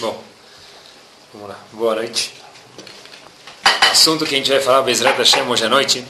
[0.00, 0.20] Bom,
[1.32, 1.58] vamos lá.
[1.72, 2.34] Boa noite.
[3.64, 6.04] O assunto que a gente vai falar, Bezerra Hashem, hoje à noite,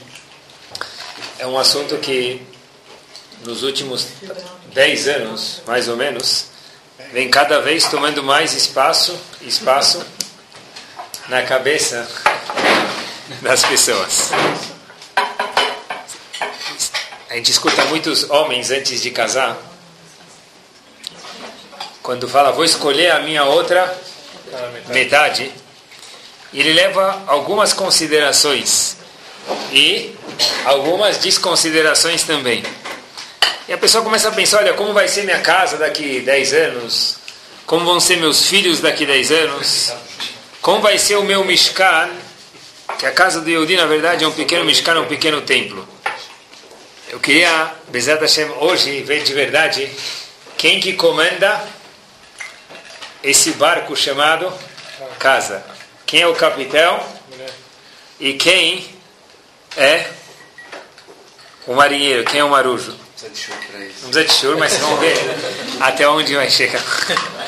[1.38, 2.40] é um assunto que
[3.44, 4.06] nos últimos
[4.72, 6.46] 10 anos, mais ou menos,
[7.12, 10.02] vem cada vez tomando mais espaço, espaço
[11.28, 12.08] na cabeça
[13.42, 14.30] das pessoas.
[17.28, 19.73] A gente escuta muitos homens antes de casar
[22.04, 23.98] quando fala, vou escolher a minha outra
[24.88, 25.50] metade,
[26.52, 28.98] ele leva algumas considerações
[29.72, 30.14] e
[30.66, 32.62] algumas desconsiderações também.
[33.66, 37.16] E a pessoa começa a pensar, olha, como vai ser minha casa daqui 10 anos?
[37.64, 39.90] Como vão ser meus filhos daqui 10 anos?
[40.60, 42.10] Como vai ser o meu Mishkan?
[42.98, 45.88] Que a casa do Yehudi, na verdade, é um pequeno Mishkan, um pequeno templo.
[47.08, 49.90] Eu queria, Bezat Hashem, hoje ver de verdade
[50.58, 51.64] quem que comanda
[53.24, 54.52] esse barco chamado
[55.18, 55.64] casa.
[56.04, 57.02] Quem é o capitão
[58.20, 58.86] e quem
[59.76, 60.06] é
[61.66, 62.92] o marinheiro, quem é o marujo.
[62.92, 65.16] Não precisa de churro, mas vamos ver
[65.80, 66.82] até onde vai chegar.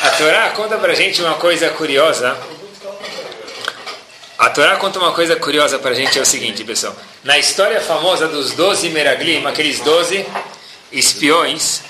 [0.00, 2.36] A Torá conta pra gente uma coisa curiosa.
[4.38, 6.94] A Torá conta uma coisa curiosa pra gente, é o seguinte, pessoal.
[7.24, 10.24] Na história famosa dos doze Meraglim, aqueles doze
[10.92, 11.82] espiões,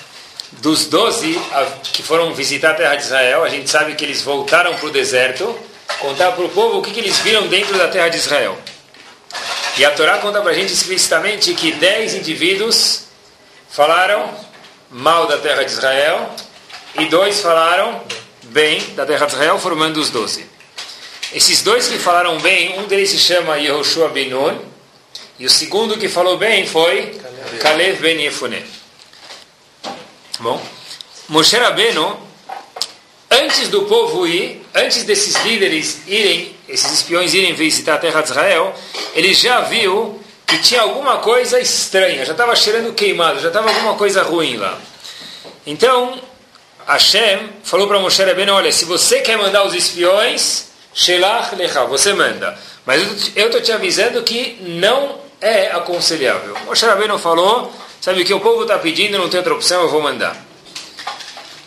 [0.53, 1.39] dos doze
[1.93, 4.91] que foram visitar a terra de Israel, a gente sabe que eles voltaram para o
[4.91, 5.57] deserto,
[5.99, 8.57] contar para o povo o que, que eles viram dentro da terra de Israel.
[9.77, 13.03] E a Torá conta para a gente explicitamente que dez indivíduos
[13.69, 14.29] falaram
[14.89, 16.29] mal da terra de Israel
[16.97, 18.01] e dois falaram
[18.45, 20.45] bem da terra de Israel, formando os doze.
[21.31, 24.57] Esses dois que falaram bem, um deles se chama Yehoshua ben Nun,
[25.37, 27.15] e o segundo que falou bem foi
[27.61, 28.78] Caleb ben Yefuneh.
[30.39, 30.61] Bom,
[31.27, 32.17] Moshe Rabbeinu,
[33.29, 38.29] antes do povo ir, antes desses líderes irem, esses espiões irem visitar a terra de
[38.29, 38.73] Israel,
[39.13, 43.95] ele já viu que tinha alguma coisa estranha, já estava cheirando queimado, já estava alguma
[43.95, 44.79] coisa ruim lá.
[45.67, 46.17] Então,
[46.87, 52.13] Hashem falou para Moshe Rabbeinu, olha, se você quer mandar os espiões, Shelach Lecha, você
[52.13, 52.57] manda.
[52.85, 56.55] Mas eu estou te avisando que não é aconselhável.
[56.65, 59.89] Moshe Rabbeinu falou, sabe o que o povo está pedindo, não tem outra opção, eu
[59.89, 60.35] vou mandar.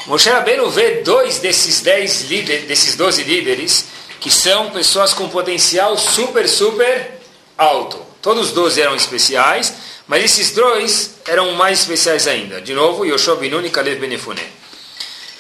[0.07, 3.87] Moshe Rabbeinu vê dois desses dez líderes, desses doze líderes,
[4.21, 7.21] que são pessoas com potencial super, super
[7.57, 8.05] alto.
[8.21, 9.75] Todos os doze eram especiais,
[10.07, 12.61] mas esses dois eram mais especiais ainda.
[12.61, 14.43] De novo, Yoshua Binun e Caleb Benefuné.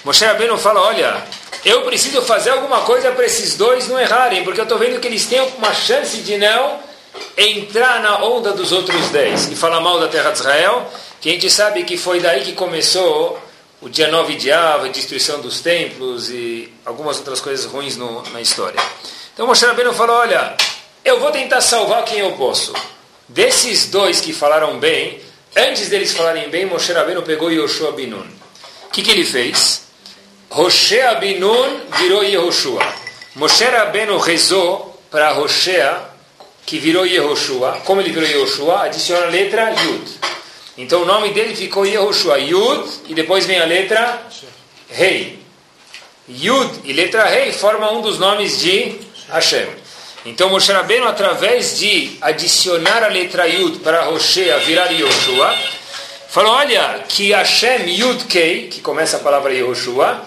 [0.04, 1.24] Moshe Rabbeinu fala, olha,
[1.64, 5.06] eu preciso fazer alguma coisa para esses dois não errarem, porque eu estou vendo que
[5.06, 6.80] eles têm uma chance de não
[7.36, 10.90] entrar na onda dos outros dez e falar mal da terra de Israel,
[11.20, 13.38] que a gente sabe que foi daí que começou
[13.80, 18.22] o dia 9 de Av, a destruição dos templos e algumas outras coisas ruins no,
[18.30, 18.80] na história.
[19.34, 20.56] Então Moshe Rabbeinu falou, olha,
[21.04, 22.72] eu vou tentar salvar quem eu posso.
[23.28, 25.20] Desses dois que falaram bem,
[25.56, 28.26] antes deles falarem bem, Moshe Rabbeinu pegou Yoshua Binun.
[28.86, 29.82] O que, que ele fez?
[30.50, 32.86] Roshea Binun virou Yehoshua.
[33.34, 36.11] Moshe Rabbeinu rezou para Roshea,
[36.66, 37.80] que virou Yehoshua.
[37.84, 38.84] Como ele virou Yehoshua?
[38.84, 40.10] Adiciona a letra Yud.
[40.78, 42.38] Então o nome dele ficou Yehoshua.
[42.38, 44.22] Yud, e depois vem a letra
[44.88, 45.38] Rei.
[46.28, 49.66] Yud e letra Rei formam um dos nomes de Hashem.
[50.24, 55.56] Então Moshe Rabbeinu, através de adicionar a letra Yud para Roshea virar Yehoshua,
[56.28, 60.22] falou, olha, que Hashem Yud Kei, que começa a palavra Yehoshua,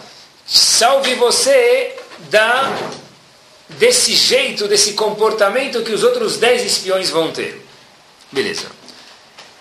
[0.46, 1.96] salve você
[2.30, 2.72] da
[3.70, 7.62] desse jeito, desse comportamento que os outros dez espiões vão ter.
[8.32, 8.68] Beleza.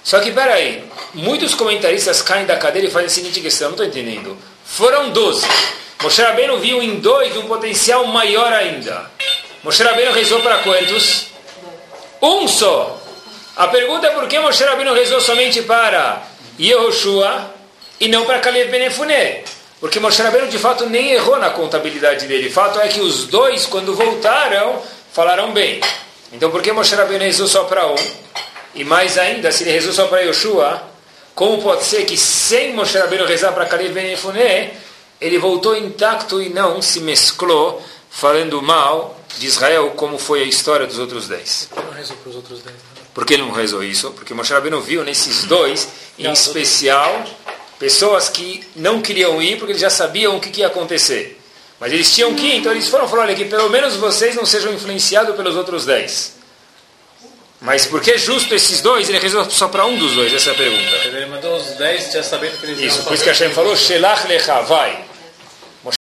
[0.03, 0.84] Só que, peraí,
[1.15, 4.37] muitos comentaristas caem da cadeira e fazem a seguinte questão, não estou entendendo.
[4.65, 5.47] Foram doze.
[6.03, 9.10] Moshe Rabbeinu viu em dois um potencial maior ainda.
[9.62, 11.28] Moshe Rabbeinu rezou para quantos?
[12.21, 13.00] Um só.
[13.56, 16.22] A pergunta é por que Moshe Rabbeinu rezou somente para
[16.60, 17.54] Yehoshua
[17.98, 19.44] e não para Caleb Benefuné?
[19.84, 22.48] Porque Moshe Rabbeinu de fato nem errou na contabilidade dele.
[22.48, 24.81] Fato é que os dois, quando voltaram,
[25.13, 25.78] falaram bem.
[26.33, 27.95] Então por que Moshe Rabbeinu rezou só para um?
[28.75, 30.83] E mais ainda, se ele rezou só para Yoshua,
[31.34, 34.72] como pode ser que sem Moshe Rabbeinu rezar para Caleb Ben Yefuné,
[35.21, 40.87] ele voltou intacto e não se mesclou, falando mal de Israel, como foi a história
[40.87, 41.69] dos outros dez?
[41.71, 42.77] Por que não rezou para os outros dez?
[43.13, 44.13] Por que ele não rezou isso?
[44.13, 45.87] Porque Moshe Rabbeinu viu nesses dois,
[46.19, 47.22] em especial,
[47.78, 51.41] pessoas que não queriam ir porque eles já sabiam o que, que ia acontecer.
[51.78, 54.47] Mas eles tinham que ir, então eles foram falar, olha, que pelo menos vocês não
[54.47, 56.34] sejam influenciados pelos outros dez.
[57.60, 59.09] Mas por que justo esses dois?
[59.09, 60.32] Ele rezou só para um dos dois?
[60.32, 60.97] Essa é a pergunta.
[61.06, 64.27] Ele mandou os dez já sabendo que eles Isso, por isso que Hashem falou, Shelach
[64.27, 65.04] lecha, vai.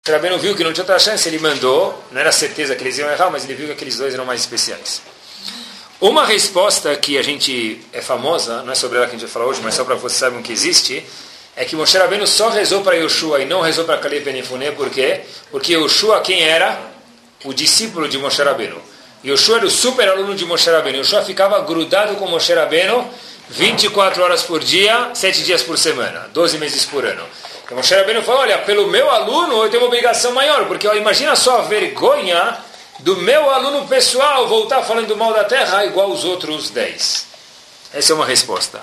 [0.06, 3.09] Rabbeinu viu que não tinha outra chance, ele mandou, não era certeza que eles iam
[3.09, 5.01] errar, mas ele viu que aqueles dois eram mais especiais.
[6.01, 9.31] Uma resposta que a gente é famosa, não é sobre ela que a gente vai
[9.31, 11.06] falar hoje, mas só para vocês saibam que existe,
[11.56, 14.72] é que Moshe Rabbeinu só rezou para Yoshua e não rezou para Caleb Ben Yefuneh,
[14.72, 15.22] por quê?
[15.52, 16.80] Porque Yoshua quem era?
[17.44, 18.82] O discípulo de Moshe Rabbeinu.
[19.24, 21.00] Yoshua era o super aluno de Moshe Rabbeinu.
[21.00, 23.08] Yoshua ficava grudado com Moshe Rabbeinu
[23.50, 27.24] 24 horas por dia, 7 dias por semana, 12 meses por ano.
[27.64, 30.94] Então Moshe Rabbeinu falou, olha, pelo meu aluno eu tenho uma obrigação maior, porque ó,
[30.96, 32.58] imagina só a vergonha
[33.00, 37.28] do meu aluno pessoal voltar falando mal da terra igual os outros 10.
[37.94, 38.82] Essa é uma resposta.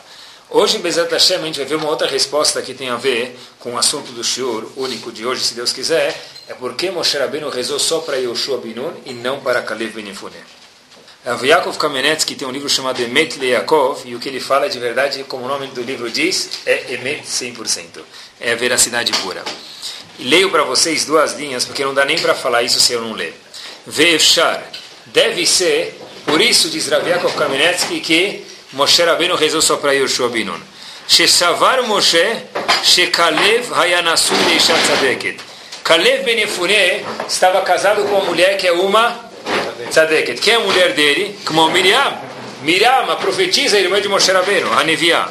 [0.52, 3.38] Hoje, em Bezat Hashem, a gente vai ver uma outra resposta que tem a ver
[3.60, 7.48] com o assunto do shiur único de hoje, se Deus quiser, é porque Moshe Rabbeinu
[7.48, 10.42] rezou só para Yoshua Binun e não para Kalev Ben Yefuneh.
[11.24, 15.22] Yaakov Kamenetsky tem um livro chamado Emet Yaakov, e o que ele fala de verdade,
[15.22, 18.00] como o nome do livro diz, é Emet 100%.
[18.40, 19.44] É a veracidade pura.
[20.18, 23.00] E leio para vocês duas linhas, porque não dá nem para falar isso se eu
[23.00, 23.40] não ler.
[23.86, 24.68] Ve'efshar,
[25.06, 30.28] deve ser, por isso diz Rav Yaakov Kamenetsky, que Moshe Rabbeinu rezou só para Yoshua
[30.28, 30.60] Binun.
[31.08, 32.24] Shesavar Moshe,
[32.84, 35.40] Shekalev Hayanasu Leishat Tzadeket.
[35.82, 39.28] Kalev Ben Yefuneh estava casado com uma mulher que é uma
[39.90, 40.40] Tzadeket.
[40.40, 41.36] Quem é a mulher dele?
[41.44, 42.16] Como Miriam.
[42.62, 45.28] Miriam, a profetisa, irmã de Moshe Rabbeinu, a Neviá.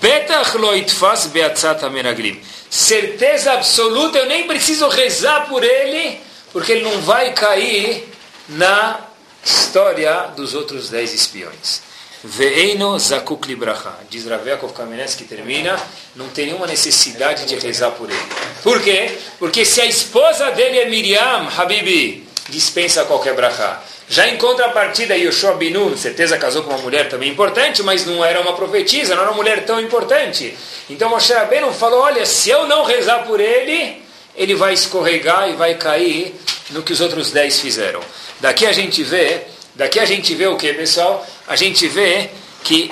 [0.00, 2.40] Betach lo itfas beatzat amenaglim.
[2.70, 6.18] Certeza absoluta, eu nem preciso rezar por ele,
[6.52, 8.08] porque ele não vai cair
[8.48, 8.98] na
[9.44, 11.85] história dos outros dez espiões.
[12.28, 13.94] Ve'eino zakuk libracha.
[14.10, 15.78] Diz Rav Yaakov Kamenetsky que termina,
[16.16, 18.18] não tem nenhuma necessidade de rezar por ele.
[18.64, 19.16] Por quê?
[19.38, 23.80] Porque se a esposa dele é Miriam, Habibi, dispensa qualquer brachá.
[24.08, 28.40] Já em contrapartida, Yoshua Binun, certeza casou com uma mulher também importante, mas não era
[28.40, 30.56] uma profetisa, não era uma mulher tão importante.
[30.90, 34.02] Então Moshe Rabbeinu falou, olha, se eu não rezar por ele,
[34.34, 36.34] ele vai escorregar e vai cair
[36.70, 38.00] no que os outros dez fizeram.
[38.40, 39.42] Daqui a gente vê
[39.76, 41.26] Daqui a gente vê o que, pessoal?
[41.46, 42.30] A gente vê
[42.64, 42.90] que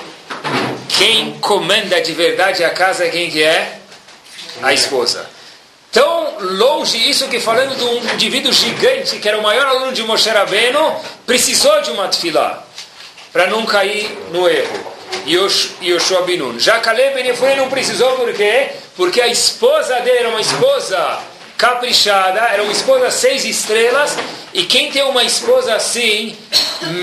[0.99, 3.79] quem comanda de verdade a casa é quem que é?
[4.63, 5.29] A esposa.
[5.91, 10.03] Tão longe isso que falando de um indivíduo gigante, que era o maior aluno de
[10.03, 10.95] Moshe Rabbeinu,
[11.25, 12.63] precisou de uma tefilá,
[13.33, 14.95] para não cair no erro.
[15.27, 16.59] Yoshua Binun.
[16.59, 18.71] Já Caleb Ben não precisou, por quê?
[18.97, 21.21] Porque a esposa dele era uma esposa
[21.65, 24.15] caprichada, era uma esposa seis estrelas,
[24.53, 26.37] e quem tem uma esposa assim,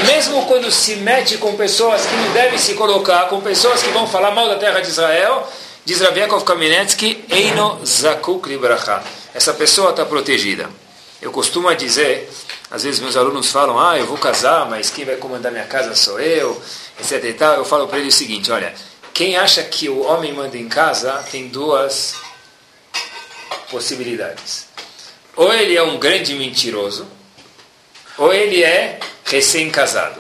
[0.06, 4.06] mesmo quando se mete com pessoas que não devem se colocar, com pessoas que vão
[4.06, 5.52] falar mal da terra de Israel,
[5.84, 9.02] diz Rav Yaakov Kamenetsky, Eino Zakuk Libracha.
[9.34, 10.70] Essa pessoa está protegida.
[11.20, 12.30] Eu costumo dizer,
[12.70, 15.96] às vezes meus alunos falam, ah, eu vou casar, mas quem vai comandar minha casa
[15.96, 16.62] sou eu,
[17.00, 17.56] etc e tal.
[17.56, 18.72] Eu falo para ele o seguinte, olha,
[19.12, 22.14] quem acha que o homem manda em casa tem duas
[23.70, 24.68] possibilidades.
[25.36, 27.08] Ou ele é um grande mentiroso,
[28.18, 30.20] ou ele é recém-casado.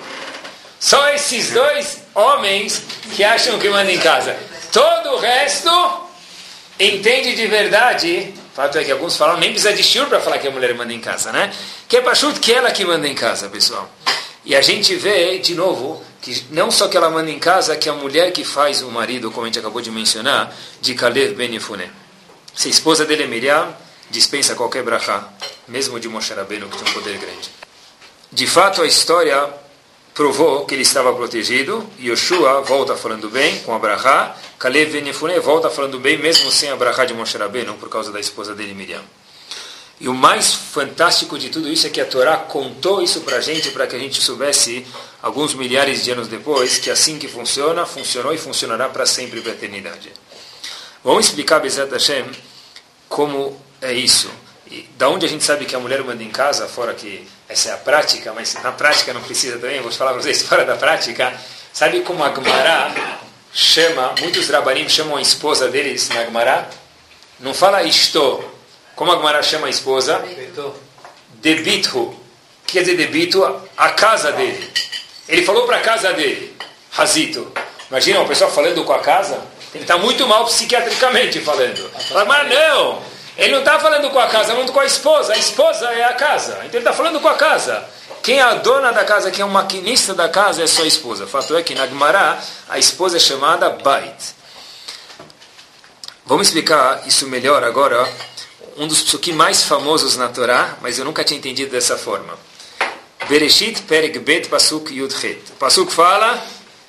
[0.79, 2.81] Só esses dois homens
[3.15, 4.35] que acham que mandam em casa.
[4.71, 5.69] Todo o resto
[6.79, 8.33] entende de verdade.
[8.51, 10.73] O fato é que alguns falam, nem precisa de shiur para falar que a mulher
[10.73, 11.53] manda em casa, né?
[11.87, 13.89] Que é pachuto que ela que manda em casa, pessoal.
[14.43, 17.87] E a gente vê, de novo, que não só que ela manda em casa, que
[17.87, 21.53] a mulher que faz o marido, como a gente acabou de mencionar, de Kalev Ben
[21.53, 22.00] Yefuneh.
[22.53, 23.75] Se a esposa dele é Miriam,
[24.09, 25.27] dispensa qualquer brachá,
[25.67, 27.49] mesmo de Moshe Rabbeinu, que tem um poder grande.
[28.31, 29.49] De fato, a história
[30.13, 31.87] provou que ele estava protegido.
[31.99, 34.35] Yoshua volta falando bem com a brachá.
[34.59, 38.19] Kalev Venefune volta falando bem, mesmo sem a brachá de Moshe Rabbeinu, por causa da
[38.19, 39.01] esposa dele, Miriam.
[39.99, 43.41] E o mais fantástico de tudo isso é que a Torá contou isso para a
[43.41, 44.85] gente, para que a gente soubesse,
[45.21, 49.51] alguns milhares de anos depois, que assim que funciona, funcionou e funcionará para sempre, para
[49.51, 50.11] a eternidade.
[51.03, 52.25] Vamos explicar, Bezat Hashem,
[53.09, 54.29] como é isso.
[54.67, 57.69] E da onde a gente sabe que a mulher manda em casa, fora que essa
[57.69, 60.75] é a prática, mas na prática não precisa também, vou falar para vocês fora da
[60.75, 61.33] prática.
[61.73, 63.19] Sabe como a Gemara
[63.51, 66.69] chama, muitos rabanim chamam a esposa deles na Gemara?
[67.39, 68.43] Não fala isto.
[68.95, 70.23] Como a Gemara chama a esposa?
[71.41, 71.99] Debithu.
[71.99, 72.15] O
[72.67, 73.43] que quer dizer debito?
[73.75, 74.71] A casa dele.
[75.27, 76.55] Ele falou para a casa dele.
[76.91, 77.51] Razito.
[77.89, 79.41] Imagina uma pessoa falando com a casa?
[79.73, 81.89] Ele está muito mal psiquiatricamente falando.
[82.09, 83.01] Fala, mas não,
[83.37, 85.33] ele não está falando com a casa, falando com a esposa.
[85.33, 86.53] A esposa é a casa.
[86.59, 87.83] Então ele está falando com a casa.
[88.21, 91.23] Quem é a dona da casa, quem é o maquinista da casa é sua esposa.
[91.23, 92.37] O fato é que na Gemara
[92.69, 94.35] a esposa é chamada Bait.
[96.25, 98.07] Vamos explicar isso melhor agora.
[98.77, 102.37] Um dos psukim mais famosos na Torá, mas eu nunca tinha entendido dessa forma.
[103.27, 105.41] Bereshit Perek Bet Pasuk Yudchet.
[105.57, 106.41] Pasuk fala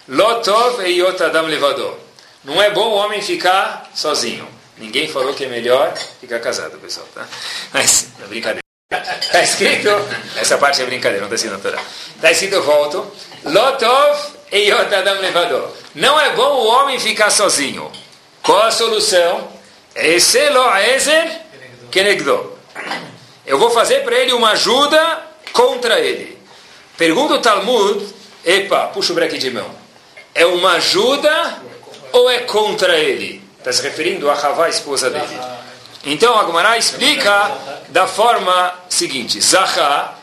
[0.09, 2.12] Lotov Eyot Adam Levador.
[2.45, 4.49] Não é bom o homem ficar sozinho.
[4.77, 7.27] Ninguém falou que é melhor ficar casado, pessoal, tá?
[7.73, 8.63] Mas, é brincadeira.
[9.21, 9.89] Está escrito,
[10.37, 11.83] essa parte é brincadeira, não está escrito na Torá.
[12.17, 13.11] Está escrito, volto,
[13.45, 14.19] Lotov
[14.51, 15.73] e Yotadam levador.
[15.95, 17.91] Não é bom o homem ficar sozinho.
[18.43, 19.49] Qual a solução?
[21.91, 22.59] Kenegdo.
[23.47, 25.23] Eu vou fazer para ele uma ajuda
[25.53, 26.39] contra ele.
[26.97, 28.05] Pergunta o Talmud,
[28.45, 29.71] epa, puxa o breque de mão.
[30.35, 31.61] É uma ajuda
[32.13, 33.43] ou é contra ele?
[33.59, 35.39] Está se referindo a Havá, esposa dele.
[36.05, 37.51] Então a Gemara explica
[37.89, 40.19] da forma seguinte: Zahá,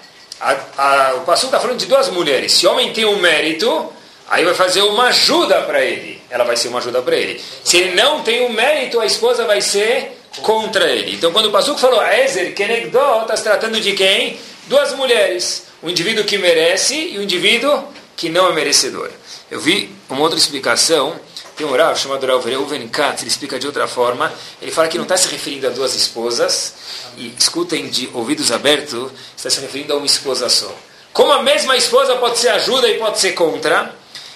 [1.16, 2.52] o pastor está falando de duas mulheres.
[2.54, 3.92] Se o homem tem um mérito,
[4.30, 6.22] aí vai fazer uma ajuda para ele.
[6.30, 7.42] Ela vai ser uma ajuda para ele.
[7.64, 11.16] Se ele não tem um mérito, a esposa vai ser contra ele.
[11.16, 14.38] Então quando o pastor falou Ezer Kenegdó, está se tratando de quem?
[14.68, 15.68] Duas mulheres.
[15.82, 17.86] Um indivíduo que merece e um indivíduo
[18.18, 19.10] que não é merecedor.
[19.50, 21.18] Eu vi uma outra explicação
[21.60, 24.32] tem um Rav chamado Rav Reuven Katz, ele explica de outra forma.
[24.62, 26.74] Ele fala que não está se referindo a duas esposas,
[27.18, 30.74] e escutem de ouvidos abertos, está se referindo a uma esposa só.
[31.12, 33.94] Como a mesma esposa pode ser ajuda e pode ser contra,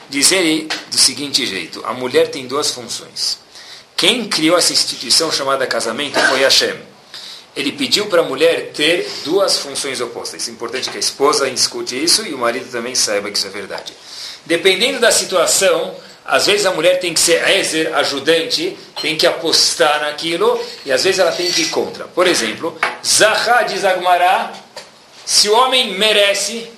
[0.10, 3.38] diz ele do seguinte jeito: a mulher tem duas funções.
[3.96, 6.76] Quem criou essa instituição chamada casamento foi Hashem.
[7.56, 10.46] Ele pediu para a mulher ter duas funções opostas.
[10.50, 13.52] É importante que a esposa escute isso e o marido também saiba que isso é
[13.52, 13.94] verdade.
[14.46, 20.02] Dependendo da situação, às vezes a mulher tem que ser ezer, ajudante, tem que apostar
[20.02, 22.06] naquilo, e às vezes ela tem que ir contra.
[22.06, 24.54] Por exemplo, Zahá diz Agmará,
[25.26, 26.72] se o homem merece,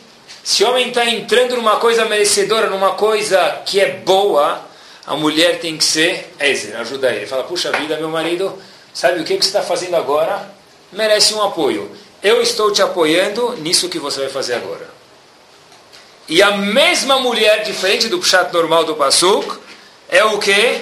[0.43, 4.61] se o homem está entrando numa coisa merecedora, numa coisa que é boa,
[5.05, 7.27] a mulher tem que ser ezer, ajudar ele.
[7.27, 8.57] Fala, puxa vida, meu marido,
[8.93, 10.49] sabe o que, que você está fazendo agora?
[10.91, 11.91] Merece um apoio.
[12.23, 14.94] Eu estou te apoiando nisso que você vai fazer agora.
[16.27, 19.59] E a mesma mulher, diferente do pshat normal do Pasuk,
[20.09, 20.81] é o que?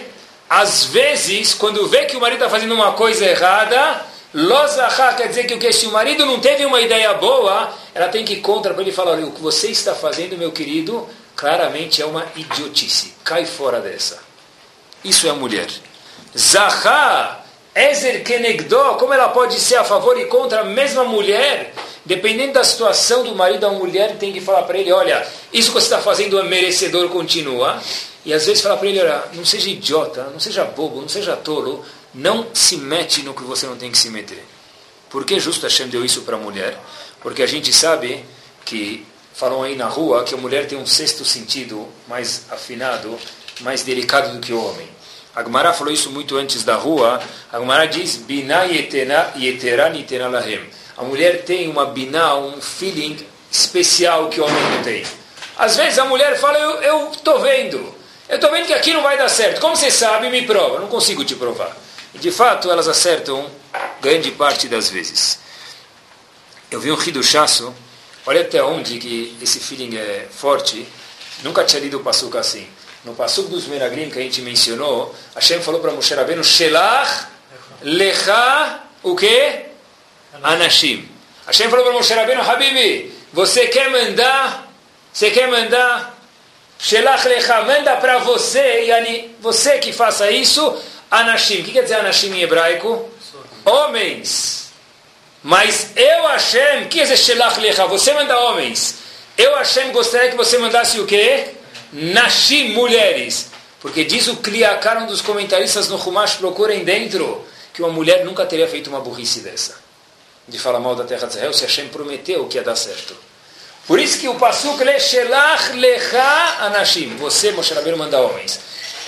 [0.50, 5.46] Às vezes, quando vê que o marido está fazendo uma coisa errada, Lozahá quer dizer
[5.46, 8.42] que, o que se o marido não teve uma ideia boa, ela tem que ir
[8.42, 12.26] contra para ele falar, olha, o que você está fazendo, meu querido, claramente é uma
[12.36, 13.14] idiotice.
[13.24, 14.20] Cai fora dessa.
[15.04, 15.68] Isso é a mulher.
[16.38, 17.44] Zahá,
[17.76, 21.74] Ezer Kenegdó, como ela pode ser a favor e contra a mesma mulher
[22.06, 25.76] Dependendo da situação do marido, a mulher tem que falar para ele: olha, isso que
[25.76, 27.82] você está fazendo é merecedor, continua.
[28.26, 31.36] E às vezes falar para ele: olha, não seja idiota, não seja bobo, não seja
[31.38, 31.84] tolo,
[32.14, 34.44] não se mete no que você não tem que se meter.
[35.10, 36.78] Por que justo Hashem deu isso para a mulher?
[37.22, 38.26] Porque a gente sabe
[38.66, 43.18] que, falam aí na rua, que a mulher tem um sexto sentido mais afinado,
[43.62, 44.90] mais delicado do que o homem.
[45.34, 47.22] A Gemara falou isso muito antes da rua.
[47.52, 54.30] A Gemara diz: Bina yetera nitera lahem a mulher tem uma biná, um feeling especial
[54.30, 55.06] que o homem não tem.
[55.58, 57.94] Às vezes a mulher fala, eu estou vendo,
[58.28, 59.60] eu estou vendo que aqui não vai dar certo.
[59.60, 60.80] Como você sabe, me prova.
[60.80, 61.76] Não consigo te provar.
[62.14, 63.50] E de fato elas acertam
[64.02, 65.40] grande parte das vezes.
[66.72, 67.74] Eu vi um riduchaço,
[68.26, 70.88] olha até onde que esse feeling é forte.
[71.44, 72.68] Nunca tinha lido o Passuca assim.
[73.04, 77.28] No Passuca dos Meraglim que a gente mencionou, Hashem falou para Moshe Rabbeinu, Shelach
[77.82, 79.66] lecha o quê?
[80.42, 81.08] Anashim.
[81.46, 84.72] Hashem falou para Moshe Rabbeinu, Habibi, você quer mandar,
[85.12, 86.18] você quer mandar,
[86.80, 91.62] Shelach Lecha, manda para você, yani, você que faça isso, Anashim.
[91.62, 93.10] O que quer dizer Anashim em hebraico?
[93.66, 94.72] Homens.
[95.44, 97.86] Mas eu, Hashem, que dizer Shelach Lecha?
[97.88, 98.96] Você manda homens.
[99.38, 101.50] Eu, Hashem, gostaria que você mandasse o quê?
[101.92, 103.52] Nashim, mulheres.
[103.82, 108.46] Porque diz o Kliakar, um dos comentaristas no Humash, procurem dentro, que uma mulher nunca
[108.46, 109.83] teria feito uma burrice dessa
[110.48, 113.16] de falar mal da terra de Israel, se Hashem prometeu que ia dar certo.
[113.88, 118.60] Por isso que o Pasuk Leshelach Lecha Anashim, você, Moshe Rabbeinu, manda homens.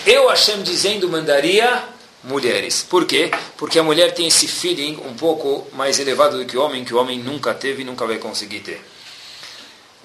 [0.05, 1.83] Eu, Hashem, dizendo, mandaria
[2.23, 2.85] mulheres.
[2.87, 3.31] Por quê?
[3.57, 6.93] Porque a mulher tem esse feeling um pouco mais elevado do que o homem, que
[6.93, 8.81] o homem nunca teve e nunca vai conseguir ter.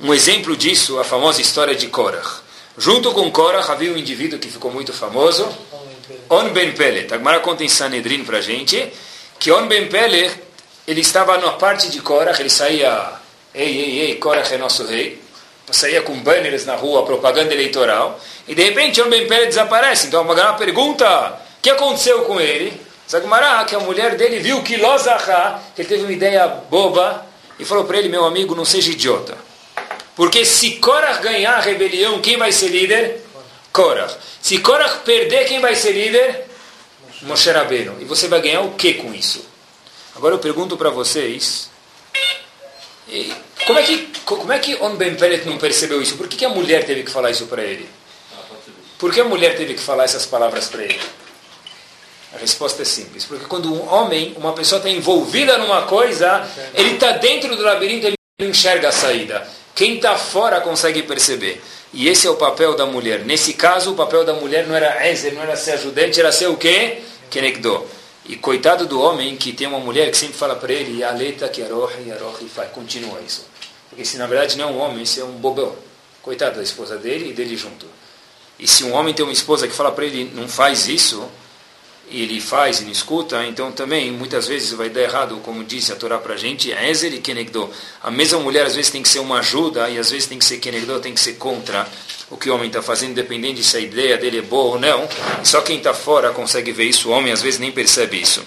[0.00, 2.42] Um exemplo disso, a famosa história de Korach.
[2.78, 5.46] Junto com Korach havia um indivíduo que ficou muito famoso,
[6.28, 7.12] On Ben Pelet.
[7.12, 8.92] Agora conta em Sanedrin para gente,
[9.38, 10.32] que On Ben Pelet
[10.90, 13.12] ele estava na parte de Korach, ele saía,
[13.54, 15.22] ei, ei, ei, Korach é nosso rei,
[15.70, 18.18] saía com banners na rua, propaganda eleitoral,
[18.48, 20.08] e de repente o Ben Pele desaparece.
[20.08, 22.72] Então a pergunta, o que aconteceu com ele?
[23.08, 27.24] Zagmará, que a mulher dele viu que Lozahá, que ele teve uma ideia boba,
[27.56, 29.36] e falou para ele, meu amigo, não seja idiota.
[30.16, 33.24] Porque se Korach ganhar a rebelião, quem vai ser líder?
[33.72, 34.16] Korach.
[34.42, 36.46] Se Korach perder, quem vai ser líder?
[37.22, 37.96] Moshe Rabbeinu.
[38.00, 39.49] E você vai ganhar o que com isso?
[40.14, 41.70] Agora eu pergunto para vocês,
[43.66, 46.16] como é que como é que On Ben Pelet não percebeu isso?
[46.16, 47.88] Por que, que a mulher teve que falar isso para ele?
[48.98, 51.00] Por que a mulher teve que falar essas palavras para ele?
[52.40, 53.24] resposta é simples.
[53.24, 58.06] Porque quando um homem, uma pessoa está envolvida numa coisa, ele está dentro do labirinto,
[58.06, 59.46] ele não enxerga a saída.
[59.74, 61.62] Quem está fora consegue perceber.
[61.92, 63.24] E esse é o papel da mulher.
[63.24, 66.46] Nesse caso, o papel da mulher não era Ezer, não era ser ajudante, era ser
[66.46, 67.02] o quê?
[67.30, 67.84] Kenegdo.
[68.30, 71.64] E coitado do homem que tem uma mulher que sempre fala para ele, Aleta, que
[71.64, 72.70] aroha, aroha, e faz.
[72.70, 73.44] Continua isso.
[73.88, 75.74] Porque se na verdade não é um homem, isso é um bobão.
[76.22, 77.86] Coitado da esposa dele e dele junto.
[78.56, 81.39] E se um homem tem uma esposa que fala para ele, não faz isso, e
[82.10, 85.96] ele faz e não escuta, então também muitas vezes vai dar errado, como disse a
[85.96, 87.70] Torá para a gente, Ezer e Kenegdo.
[88.02, 90.44] A mesma mulher às vezes tem que ser uma ajuda e às vezes tem que
[90.44, 91.86] ser Kenegdo, tem que ser contra
[92.30, 95.08] o que o homem está fazendo, dependendo se a ideia dele é boa ou não.
[95.44, 98.40] Só quem está fora consegue ver isso, o homem às vezes nem percebe isso.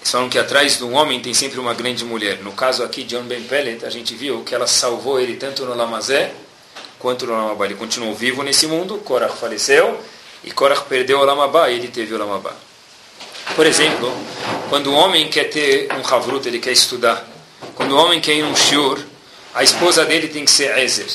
[0.00, 2.38] Eles falam que atrás de um homem tem sempre uma grande mulher.
[2.42, 5.64] No caso aqui de John Ben Pellet, a gente viu que ela salvou ele tanto
[5.64, 6.32] no Lamazé
[6.98, 7.64] quanto no Lamabá.
[7.64, 9.98] Ele continuou vivo nesse mundo, Korach faleceu,
[10.42, 12.54] e Korach perdeu o Lamabá e ele teve o Lamabá.
[13.54, 14.12] Por exemplo,
[14.68, 17.24] quando um homem quer ter um Havrut, ele quer estudar.
[17.74, 18.98] Quando o homem quer ir um shiur,
[19.54, 21.06] a esposa dele tem que ser Ezer.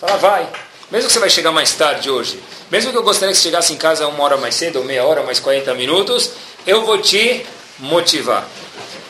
[0.00, 0.48] Fala, vai.
[0.90, 2.38] Mesmo que você vai chegar mais tarde hoje,
[2.70, 5.04] mesmo que eu gostaria que você chegasse em casa uma hora mais cedo, ou meia
[5.04, 6.30] hora, mais 40 minutos,
[6.66, 7.44] eu vou te
[7.78, 8.46] motivar.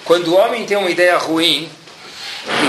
[0.05, 1.69] Quando o homem tem uma ideia ruim,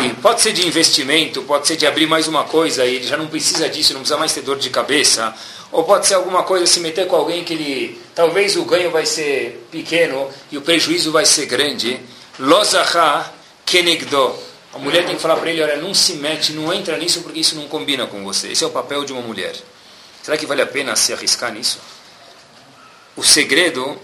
[0.03, 3.15] e pode ser de investimento, pode ser de abrir mais uma coisa, e ele já
[3.15, 5.33] não precisa disso, não precisa mais ter dor de cabeça,
[5.71, 9.05] ou pode ser alguma coisa, se meter com alguém que ele, talvez o ganho vai
[9.05, 11.99] ser pequeno e o prejuízo vai ser grande.
[12.39, 13.33] Lozaha
[13.65, 14.35] kenegdo.
[14.73, 17.39] A mulher tem que falar para ele, olha, não se mete, não entra nisso porque
[17.39, 18.49] isso não combina com você.
[18.51, 19.55] Esse é o papel de uma mulher.
[20.21, 21.79] Será que vale a pena se arriscar nisso?
[23.15, 23.99] O segredo,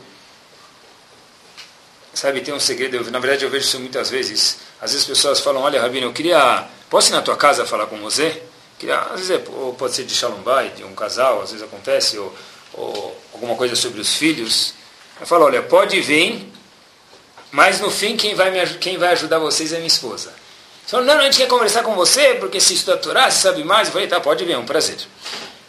[2.13, 4.57] sabe, tem um segredo, eu, na verdade eu vejo isso muitas vezes.
[4.81, 7.85] Às vezes as pessoas falam, olha Rabino, eu queria, posso ir na tua casa falar
[7.85, 8.41] com você?
[8.79, 9.37] Que às vezes é,
[9.77, 12.33] pode ser de Shalom Bay, de um casal, às vezes acontece, ou,
[12.73, 14.73] ou alguma coisa sobre os filhos.
[15.19, 16.51] Eu falo, olha, pode vir,
[17.51, 20.33] mas no fim quem vai, me, quem vai ajudar vocês é minha esposa.
[20.85, 23.87] Falou, não, não, a gente quer conversar com você, porque se Torá, se sabe mais.
[23.87, 24.97] Eu falei, tá, pode vir, é um prazer.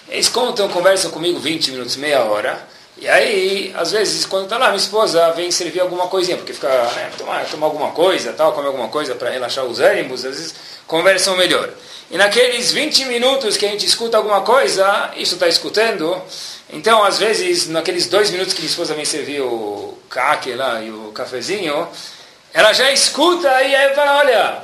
[0.08, 2.66] Eles contam, conversam comigo 20 minutos, meia hora.
[2.96, 6.68] E aí, às vezes, quando está lá, minha esposa vem servir alguma coisinha, porque fica,
[6.68, 10.54] né, tomar, tomar alguma coisa, tal, comer alguma coisa para relaxar os ânimos, às vezes
[10.86, 11.70] conversam melhor.
[12.10, 16.20] E naqueles 20 minutos que a gente escuta alguma coisa, isso está escutando.
[16.70, 20.90] Então, às vezes, naqueles dois minutos que minha esposa vem servir o caque lá e
[20.90, 21.88] o cafezinho,
[22.52, 24.62] ela já escuta e aí fala, olha,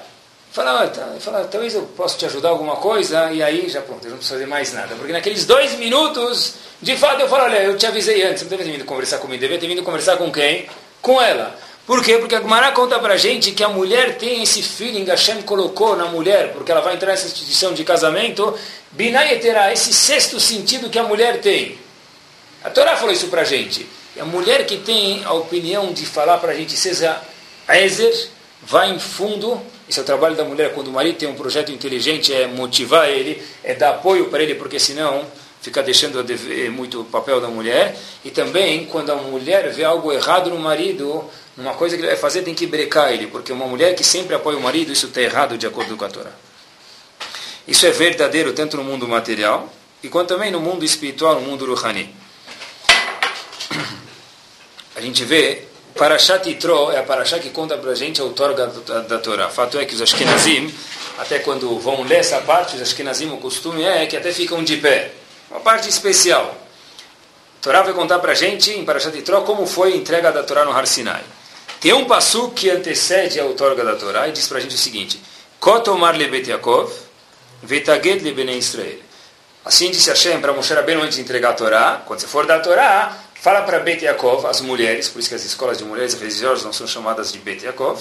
[0.53, 4.11] fala, tá, fala, talvez eu possa te ajudar alguma coisa, e aí já pronto, eu
[4.11, 4.95] não preciso fazer mais nada.
[4.97, 8.65] Porque naqueles dois minutos, de fato, eu falo, olha, eu te avisei antes, não deve
[8.65, 10.69] ter vindo conversar comigo, deve ter vindo conversar com quem?
[11.01, 11.57] Com ela.
[11.91, 12.19] Por quê?
[12.19, 15.97] Porque a Gumara conta para a gente que a mulher tem esse feeling, Hashem colocou
[15.97, 18.57] na mulher, porque ela vai entrar nessa instituição de casamento,
[18.93, 21.77] Binai terá esse sexto sentido que a mulher tem.
[22.63, 23.89] A Torá falou isso para a gente.
[24.15, 27.21] E a mulher que tem a opinião de falar para a gente, seja
[27.69, 28.29] Ezer,
[28.63, 31.73] vai em fundo, esse é o trabalho da mulher, quando o marido tem um projeto
[31.73, 35.27] inteligente, é motivar ele, é dar apoio para ele, porque senão
[35.61, 37.97] fica deixando dever muito o papel da mulher.
[38.25, 41.29] E também, quando a mulher vê algo errado no marido,
[41.61, 44.35] uma coisa que ele vai fazer tem que brecar ele, porque uma mulher que sempre
[44.35, 46.31] apoia o marido, isso está errado de acordo com a Torá.
[47.69, 49.71] Isso é verdadeiro tanto no mundo material,
[50.03, 52.15] e quanto também no mundo espiritual, no mundo ruhani.
[54.97, 58.67] A gente vê, Parashat Yitro é a Parashat que conta para a gente a outorga
[58.67, 59.49] da, da Torá.
[59.51, 60.75] Fato é que os Ashkenazim,
[61.19, 64.79] até quando vão ler essa parte, os Ashkenazim, o costume é que até ficam de
[64.79, 65.13] pé.
[65.51, 66.57] Uma parte especial.
[67.59, 70.43] A Torá vai contar para a gente, em Parashat Yitro, como foi a entrega da
[70.43, 71.23] Torá no Har Sinai.
[71.81, 74.79] Tem um passo que antecede a outorga da Torá e diz para a gente o
[74.79, 75.21] seguinte:
[75.59, 76.93] Kotomar lebet Yaakov,
[77.63, 78.99] vetaged lebene Israel.
[79.65, 82.03] Assim disse Hashem para Moshe Rabbeinu antes de entregar a Torá.
[82.07, 85.35] Quando você for dar a Torá, fala para Bet Yaakov, as mulheres, por isso que
[85.35, 88.01] as escolas de mulheres religiosas não são chamadas de Bet Yaakov.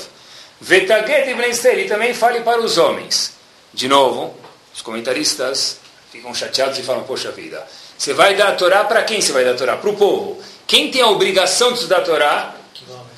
[0.59, 1.79] Vetaged Israel.
[1.79, 3.33] E também fale para os homens.
[3.73, 4.35] De novo,
[4.73, 5.77] os comentaristas
[6.11, 7.65] ficam chateados e falam: Poxa vida,
[7.97, 9.77] você vai dar a Torá para quem você vai dar a Torá?
[9.77, 10.41] Para o povo.
[10.65, 12.55] Quem tem a obrigação de estudar a Torá?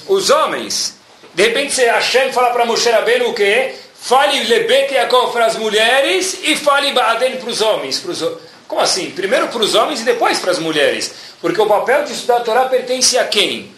[0.08, 0.96] Os homens.
[1.34, 3.76] De repente você Hashem fala para Moshe Rabbeinu o quê?
[3.96, 8.00] Fale Lebet Yaakov para as mulheres e fale Baaden para os homens.
[8.00, 8.24] Para os...
[8.68, 9.12] Como assim?
[9.12, 11.14] Primeiro para os homens e depois para as mulheres.
[11.40, 13.74] Porque o papel de estudar a Torá pertence a quem?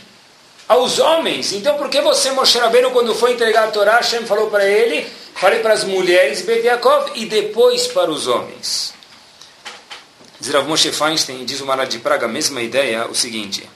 [0.68, 1.52] Aos homens.
[1.54, 5.06] Então por que você, Moshe Rabbeinu, quando foi entregar a Torá, Hashem falou para ele,
[5.36, 6.66] fale para as mulheres Bet
[7.16, 8.94] e depois para os homens?
[10.40, 13.73] Diz Rav Moshe Feinstein, diz o Mara de Praga, a mesma ideia, o seguinte...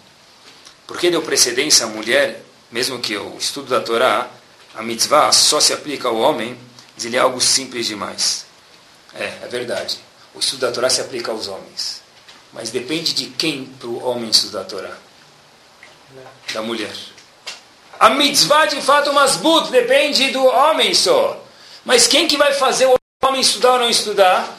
[0.87, 4.29] Por que deu precedência à mulher, mesmo que o estudo da Torá,
[4.73, 6.57] a mitzvah só se aplica ao homem,
[6.95, 8.45] diz ele é algo simples demais.
[9.13, 9.99] É, é verdade.
[10.33, 12.01] O estudo da Torá se aplica aos homens.
[12.53, 14.97] Mas depende de quem para o homem estudar a Torá.
[16.53, 16.95] Da mulher.
[17.99, 21.43] A mitzvah de fato masbut depende do homem só.
[21.83, 22.95] Mas quem que vai fazer o
[23.25, 24.57] homem estudar ou não estudar?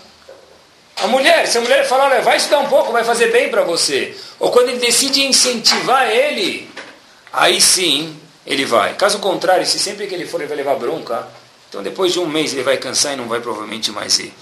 [1.03, 1.47] A mulher.
[1.47, 4.17] Se a mulher falar, olha, vai estudar um pouco, vai fazer bem para você.
[4.39, 6.69] Ou quando ele decide incentivar ele,
[7.33, 8.95] aí sim ele vai.
[8.95, 11.29] Caso contrário, se sempre que ele for ele vai levar bronca,
[11.69, 14.33] então depois de um mês ele vai cansar e não vai provavelmente mais ir.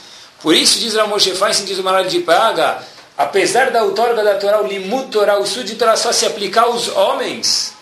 [0.40, 2.82] Por isso diz Ramoshe Feinstein, diz o Malad de Praga,
[3.18, 6.62] apesar da outorga da Torá, o limut Torá, o estudo de Torá só se aplicar
[6.62, 7.74] aos homens,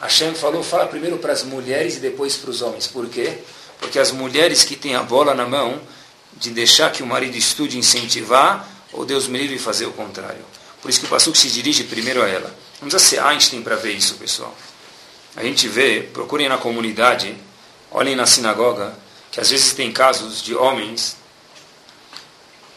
[0.00, 2.86] Hashem falou, fala primeiro para as mulheres e depois para os homens.
[2.86, 3.38] Por quê?
[3.80, 5.80] Porque as mulheres que têm a bola na mão
[6.36, 10.44] de deixar que o marido estude e incentivar, ou Deus me livre fazer o contrário.
[10.80, 12.54] Por isso que o Passuco se dirige primeiro a ela.
[12.80, 14.54] Não precisa ser Einstein para ver isso, pessoal.
[15.36, 17.34] A gente vê, procurem na comunidade,
[17.90, 18.96] olhem na sinagoga,
[19.32, 21.16] que às vezes tem casos de homens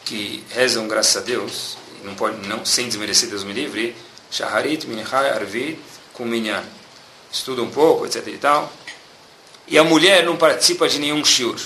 [0.05, 3.95] que rezam graças a Deus, não pode, não, sem desmerecer Deus me livre,
[4.31, 5.79] Shaharit, Minchai, Arvit,
[6.13, 6.63] Kuminyan.
[7.31, 8.71] Estuda um pouco, etc e tal.
[9.67, 11.59] E a mulher não participa de nenhum shiur.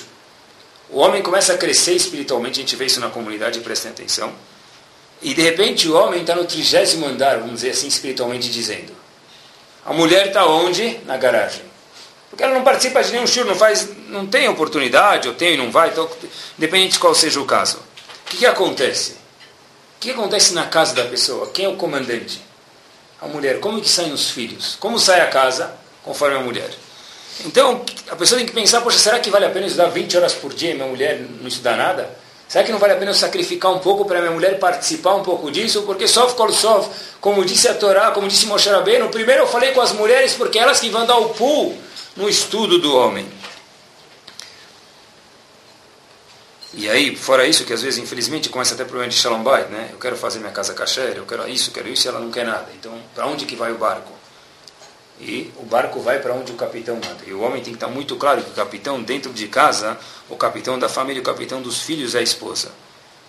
[0.91, 4.33] O homem começa a crescer espiritualmente, a gente vê isso na comunidade, prestem atenção.
[5.21, 8.91] E de repente o homem está no trigésimo andar, vamos dizer assim, espiritualmente dizendo.
[9.85, 10.99] A mulher está onde?
[11.05, 11.63] Na garagem.
[12.29, 15.71] Porque ela não participa de nenhum shiur, não faz, não tem oportunidade, ou tem, não
[15.71, 16.09] vai, então,
[16.57, 17.91] depende de qual seja o caso
[18.31, 19.11] que, que acontece?
[19.11, 21.51] O que acontece na casa da pessoa?
[21.51, 22.41] Quem é o comandante?
[23.21, 23.59] A mulher.
[23.59, 24.77] Como que saem os filhos?
[24.79, 25.75] Como sai a casa?
[26.01, 26.69] Conforme a mulher.
[27.45, 30.33] Então, a pessoa tem que pensar, poxa, será que vale a pena estudar 20 horas
[30.33, 32.09] por dia e minha mulher não estudar nada?
[32.47, 35.23] Será que não vale a pena eu sacrificar um pouco para minha mulher participar um
[35.23, 35.83] pouco disso?
[35.83, 36.89] Porque sof kol sof,
[37.21, 40.59] como disse a Torá, como disse Moshe Rabbeinu, primeiro eu falei com as mulheres porque
[40.59, 41.77] elas que vão dar o pulo
[42.15, 43.25] no estudo do homem.
[46.73, 49.89] E aí, fora isso, que às vezes, infelizmente, começa até problema de shalom bayit, né?
[49.91, 52.45] Eu quero fazer minha casa kasher, eu quero isso, quero isso, e ela não quer
[52.45, 52.67] nada.
[52.77, 54.20] Então, para onde que vai o barco?
[55.21, 57.23] E o barco vai para onde o capitão manda.
[57.27, 60.35] E o homem tem que estar muito claro que o capitão, dentro de casa, o
[60.35, 62.71] capitão da família, o capitão dos filhos é a esposa.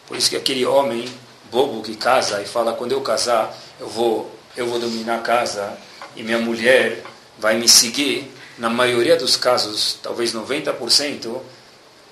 [0.09, 1.07] Por isso que aquele homem
[1.51, 5.77] bobo que casa e fala, quando eu casar, eu vou, eu vou dominar a casa
[6.17, 7.03] e minha mulher
[7.39, 11.41] vai me seguir, na maioria dos casos, talvez 90%,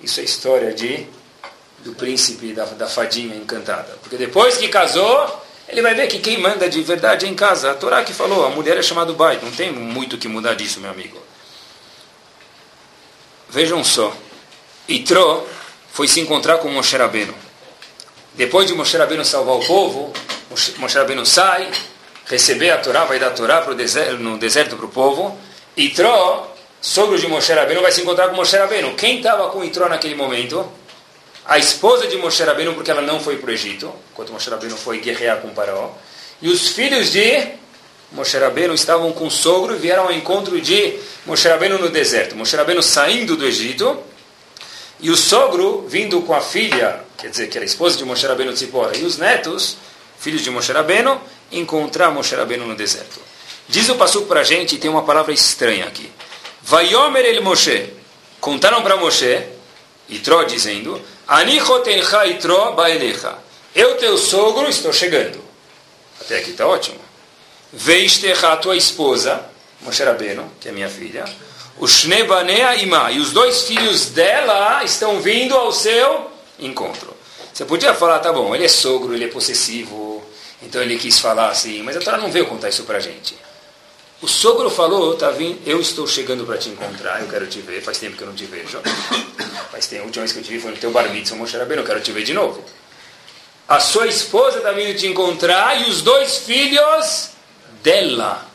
[0.02, 1.06] isso é história de
[1.84, 3.96] do príncipe da, da fadinha encantada.
[4.02, 7.70] Porque depois que casou, ele vai ver que quem manda de verdade é em casa.
[7.70, 9.38] A Torá que falou, a mulher é chamada bai.
[9.40, 11.18] Não tem muito que mudar disso, meu amigo.
[13.48, 14.12] Vejam só.
[14.88, 15.46] Itró
[15.92, 17.34] foi se encontrar com Moshe Rabbeinu.
[18.34, 20.12] Depois de Moshe Rabbeinu salvar o povo,
[20.78, 21.70] Moshe Rabbeinu sai,
[22.26, 25.38] receber a Torá, vai dar a Torá pro deserto, no deserto para o povo.
[25.76, 28.94] Itró, sogro de Moshe Rabbeinu, vai se encontrar com Moshe Rabbeinu.
[28.94, 30.79] Quem estava com Itró naquele momento?
[31.50, 34.76] A esposa de Moshe Rabbeinu, porque ela não foi para o Egito, enquanto Moshe Rabbeinu
[34.76, 35.90] foi guerrear com Faraó.
[36.40, 37.44] E os filhos de
[38.12, 42.36] Moshe Rabbeinu estavam com o sogro e vieram ao encontro de Moshe Rabbeinu no deserto.
[42.36, 43.98] Moshe Rabbeinu saindo do Egito
[45.00, 48.24] e o sogro vindo com a filha, quer dizer, que era a esposa de Moshe
[48.24, 49.76] Rabbeinu Tzipora, e os netos,
[50.20, 53.20] filhos de Moshe Rabbeinu, encontrar Moshe Rabbeinu no deserto.
[53.68, 56.12] Diz o Passuco para a gente, tem uma palavra estranha aqui.
[56.62, 57.92] Vayomer el Moshe.
[58.40, 59.58] Contaram para Moshe,
[60.10, 63.34] e Tró dizendo, Anichotencha itro baelecha.
[63.74, 65.40] Eu, teu sogro, estou chegando.
[66.20, 66.98] Até aqui está ótimo.
[67.72, 69.40] Veistecha, tua esposa,
[69.82, 71.24] Moshe Rabbeinu, que é minha filha,
[71.78, 77.16] o Shnebanea Ima, e os dois filhos dela estão vindo ao seu encontro.
[77.52, 80.22] Você podia falar, tá bom, ele é sogro, ele é possessivo,
[80.60, 83.36] então ele quis falar assim, mas a Torá não veio contar isso para gente.
[84.22, 87.98] O sogro falou, vindo, eu estou chegando para te encontrar, eu quero te ver, faz
[87.98, 88.80] tempo que eu não te vejo.
[89.70, 91.56] Faz tempo, a última vez que eu te vi foi no teu bar mitzvah, Moshe
[91.56, 92.62] Rabbeinu, eu quero te ver de novo.
[93.68, 97.30] A sua esposa está vindo te encontrar e os dois filhos
[97.82, 98.46] dela.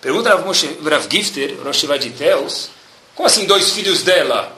[0.00, 1.84] Pergunta Rav, Gifter, Rosh
[2.18, 2.70] Teus,
[3.14, 4.56] como assim dois filhos dela?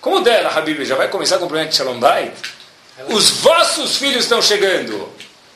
[0.00, 0.84] Como dela, Habib?
[0.84, 2.32] Já vai começar com o problema de Shalom Bait?
[3.08, 5.08] Os vossos filhos estão chegando.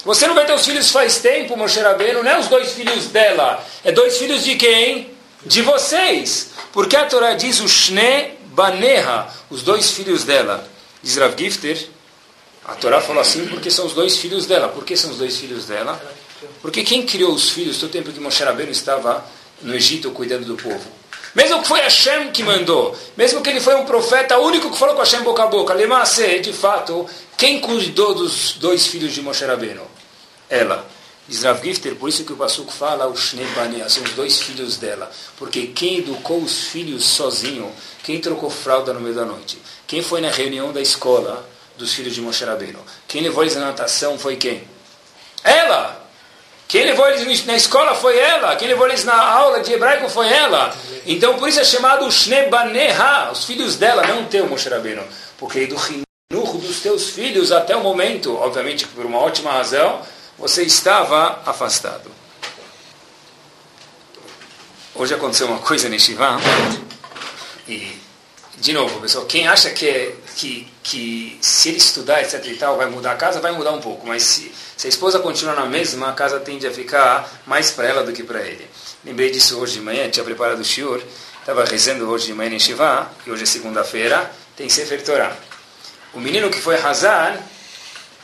[0.04, 3.06] Você não vai ter os filhos faz tempo, Moshe Rabbeinu, não é os dois filhos
[3.06, 3.64] dela.
[3.84, 5.10] É dois filhos de quem?
[5.44, 6.50] De vocês.
[6.72, 10.68] Porque a Torá diz o Shne Baneha, os dois filhos dela.
[11.02, 11.88] Diz Rav Gifter,
[12.64, 14.68] a Torá falou assim porque são os dois filhos dela.
[14.68, 16.00] Por que são os dois filhos dela?
[16.62, 19.24] Porque quem criou os filhos todo tempo que Moshe Rabbeinu estava
[19.62, 20.97] no Egito cuidando do povo?
[21.38, 24.96] Mesmo que foi Hashem que mandou, mesmo que ele foi um profeta único que falou
[24.96, 29.44] com Hashem boca a boca, Lemase, de fato, quem cuidou dos dois filhos de Moshe
[29.44, 29.86] Rabbeinu?
[30.50, 30.84] ela.
[31.28, 34.78] Diz Rav Gifter, por isso que o Passuco fala o Shnebania, são os dois filhos
[34.78, 35.08] dela.
[35.36, 37.72] Porque quem educou os filhos sozinho,
[38.02, 42.16] quem trocou fralda no meio da noite, quem foi na reunião da escola dos filhos
[42.16, 44.66] de Moshe Rabbeinu, quem levou eles na natação foi quem?
[45.44, 45.97] Ela!
[46.68, 48.54] Quem levou eles na escola foi ela.
[48.56, 50.76] Quem levou eles na aula de hebraico foi ela.
[51.06, 54.68] Então por isso é chamado Shnebaneha, os filhos dela, não teu, Moshe.
[55.38, 60.02] Porque do rinucho dos teus filhos até o momento, obviamente por uma ótima razão,
[60.38, 62.10] você estava afastado.
[64.94, 66.38] Hoje aconteceu uma coisa nesse Shiva,
[67.68, 67.96] e,
[68.56, 72.76] de novo, pessoal, quem acha que, é, que, que se ele estudar, etc e tal,
[72.76, 75.66] vai mudar a casa, vai mudar um pouco, mas se, se a esposa continuar na
[75.66, 78.64] mesma, a casa tende a ficar mais para ela do que para ele.
[79.04, 81.02] Lembrei disso hoje de manhã, tinha preparado o shiur,
[81.40, 85.36] estava rezando hoje de manhã em Shiva, e hoje é segunda-feira, tem Sefer Torah.
[86.14, 87.36] O menino que foi Hazan,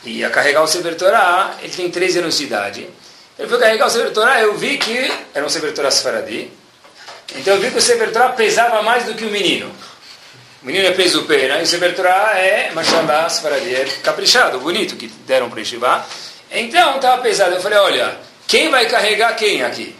[0.05, 2.89] ia carregar o Sefer Torah, ele tem 13 anos de idade.
[3.37, 6.49] Ele foi carregar o Sefer Torah, eu vi que era um Sefer Torah Sfaradi,
[7.35, 9.69] então eu vi que o Sefer Torah pesava mais do que o menino.
[10.65, 15.47] O menino é peso pena, e Sefer Torah é, mashallah, Sfaradi, caprichado, bonito, que deram
[15.47, 16.03] para Yeshiva.
[16.49, 19.95] Então estava pesado, eu falei, olha, quem vai carregar quem aqui?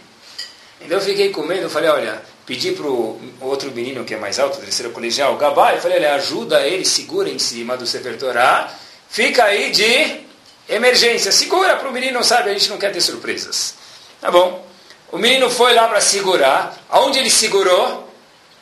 [0.80, 4.16] Então eu fiquei com medo, eu falei, olha, pedi para o outro menino que é
[4.16, 7.86] mais alto, terceiro colegial, o Gabá, eu falei, olha, ajuda ele, segura em cima do
[7.86, 8.68] Sefer Torah,
[9.08, 10.20] fica aí de
[10.68, 13.76] emergência, segura para o menino, sabe, a gente não quer ter surpresas.
[14.20, 14.66] Tá bom.
[15.12, 16.76] O menino foi lá para segurar.
[16.90, 18.05] Aonde ele segurou?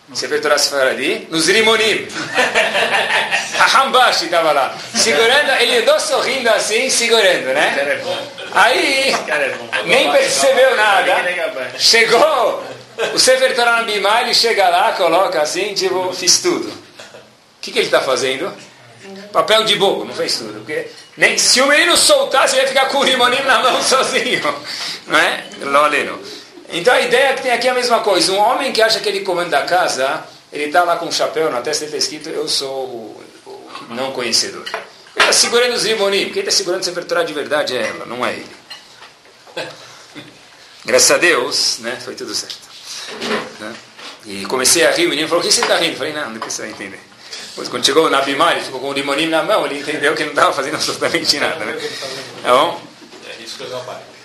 [0.08, 0.56] Você vê Torá
[0.90, 1.26] ali?
[1.30, 2.06] Nos Rimonim.
[3.74, 4.76] Hambashi estava lá.
[4.94, 8.02] Segurando, ele andou sorrindo assim, segurando, né?
[8.52, 9.14] Aí,
[9.86, 11.24] nem percebeu nada.
[11.78, 12.62] Chegou
[13.14, 16.68] o Sefer Torah Bimá, ele chega lá, coloca assim, tipo, fiz tudo.
[16.68, 16.74] O
[17.60, 18.52] que, que ele está fazendo?
[19.32, 20.60] Papel de bobo, não fez tudo.
[20.60, 20.86] Porque
[21.16, 24.42] nem, se o menino soltasse, ele ia ficar com o rimonim na mão sozinho.
[25.06, 25.44] Não é?
[25.60, 26.20] Loleno.
[26.74, 28.32] Então a ideia é que tem aqui a mesma coisa.
[28.32, 31.48] Um homem que acha que ele comanda a casa, ele está lá com um chapéu
[31.48, 34.64] na testa e está escrito: Eu sou o, o não conhecedor.
[34.68, 34.80] Ele
[35.16, 36.30] está segurando os rimonim.
[36.30, 38.56] Quem está segurando o Sefer de verdade é ela, não é ele.
[40.84, 42.58] Graças a Deus, né, foi tudo certo.
[43.60, 43.72] Né?
[44.26, 45.92] E comecei a rir, o menino falou: O que você está rindo?
[45.92, 47.00] Eu falei: Não, você vai entender.
[47.54, 50.24] Pois quando chegou na Bimar, ele ficou com o limonim na mão, ele entendeu que
[50.24, 51.64] não estava fazendo absolutamente nada.
[51.64, 51.90] Né?
[52.42, 52.80] Tá bom?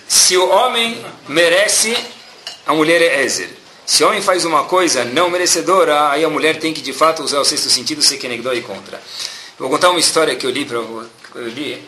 [0.08, 1.96] Se o homem merece,
[2.70, 3.50] a mulher é Ezer.
[3.84, 7.20] Se o homem faz uma coisa não merecedora, aí a mulher tem que de fato
[7.24, 9.02] usar o sexto sentido, se kenegdó e contra.
[9.58, 11.84] vou contar uma história que eu li para eu li.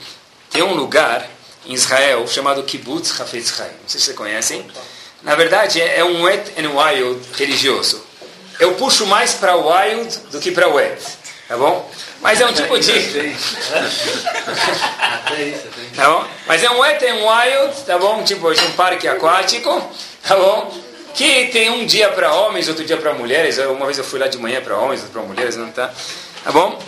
[0.51, 1.31] Tem um lugar
[1.65, 3.69] em Israel chamado Kibbutz Hafetz Chaim.
[3.69, 4.67] Não sei se vocês conhecem.
[5.23, 8.03] Na verdade, é um wet and wild religioso.
[8.59, 11.01] Eu puxo mais para wild do que para wet.
[11.53, 11.87] Tá bom?
[12.23, 12.93] Mas é um tipo de.
[15.95, 16.25] tá bom?
[16.47, 18.25] Mas é um wet and wild, tá bom?
[18.25, 19.93] Tipo de um parque aquático,
[20.27, 20.75] tá bom?
[21.13, 23.59] Que tem um dia para homens, outro dia para mulheres.
[23.59, 25.93] Uma vez eu fui lá de manhã para homens, outra para mulheres, não tá?
[26.43, 26.83] Tá bom?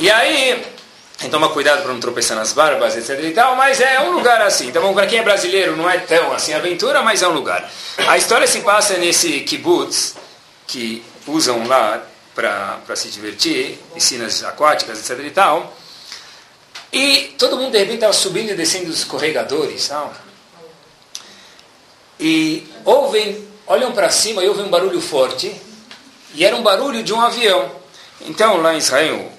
[0.00, 0.60] E aí,
[1.16, 4.42] que tomar cuidado para não tropeçar nas barbas, etc e tal, mas é um lugar
[4.42, 4.72] assim.
[4.72, 4.92] Tá bom?
[4.92, 7.70] Para quem é brasileiro não é tão assim aventura, mas é um lugar.
[8.08, 10.16] A história se passa nesse kibbutz,
[10.66, 12.02] que usam lá
[12.34, 15.76] para se divertir, piscinas aquáticas, etc e tal.
[16.92, 20.12] E todo mundo de repente estava subindo e descendo os escorregadores, tal.
[22.18, 25.54] E ouvem, olham para cima e ouvem um barulho forte,
[26.34, 27.70] e era um barulho de um avião.
[28.22, 29.30] Então, lá em Israel,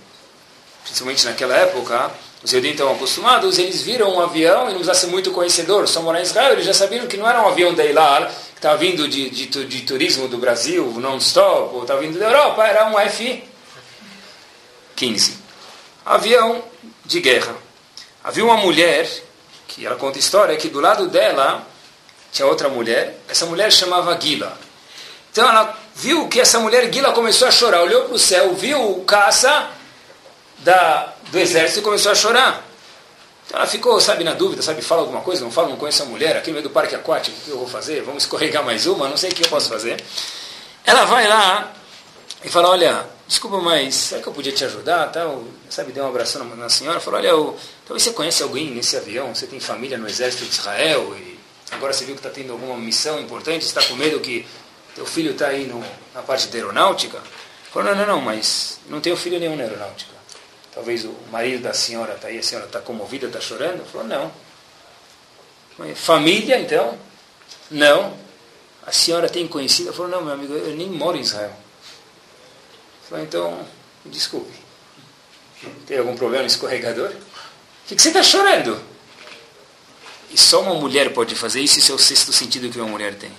[0.83, 2.11] principalmente naquela época,
[2.43, 6.01] os judeus estão acostumados, eles viram um avião, e não precisa ser muito conhecedor, só
[6.01, 8.77] morar em Israel, eles já sabiam que não era um avião da Ilar, que estava
[8.77, 12.97] vindo de, de, de, turismo do Brasil, non-stop, ou estava vindo da Europa, era um
[12.97, 13.43] F-15.
[16.05, 16.63] Avião
[17.03, 17.53] de guerra.
[18.23, 19.07] Havia uma mulher,
[19.67, 21.67] que ela conta história, que do lado dela
[22.31, 24.57] tinha outra mulher, essa mulher chamava Gila.
[25.31, 28.91] Então ela viu que essa mulher Gila começou a chorar, olhou para o céu, viu
[28.91, 29.69] o caça
[30.59, 32.63] da, do exército e começou a chorar.
[33.51, 36.35] Ela ficou, sabe, na dúvida, sabe, fala alguma coisa, não fala, não conheço a mulher,
[36.35, 38.01] aqui no meio do parque aquático, o que eu vou fazer?
[38.01, 40.03] Vamos escorregar mais uma, não sei o que eu posso fazer.
[40.83, 41.73] Ela vai lá
[42.43, 45.11] e fala, olha, desculpa, mas será que eu podia te ajudar?
[45.11, 45.43] Tal?
[45.69, 48.97] Sabe, deu um abraço na, na senhora, falou, olha, eu, talvez você conhece alguém nesse
[48.97, 51.39] avião, você tem família no exército de Israel e
[51.71, 54.45] agora você viu que está tendo alguma missão importante, está com medo que
[54.95, 57.21] teu filho está aí no, na parte da aeronáutica?
[57.71, 60.14] Falou, não, não, não, mas não tenho filho nenhum na aeronáutica.
[60.75, 63.85] Talvez o marido da senhora está aí, a senhora está comovida, está chorando?
[63.89, 64.31] Falou, não.
[65.95, 66.99] Família, então?
[67.71, 68.15] Não.
[68.85, 69.93] A senhora tem conhecida?
[69.93, 71.53] Falou, não, meu amigo, eu nem moro em Israel.
[73.09, 73.65] Falou, então,
[74.05, 74.51] desculpe.
[75.87, 77.09] Tem algum problema no escorregador?
[77.09, 78.79] Por que você está chorando?
[80.29, 83.15] E só uma mulher pode fazer isso, isso é o sexto sentido que uma mulher
[83.15, 83.31] tem.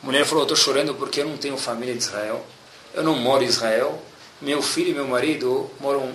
[0.00, 2.46] A mulher falou, estou chorando porque eu não tenho família de Israel,
[2.94, 4.00] eu não moro em Israel,
[4.44, 6.12] meu filho e meu marido moram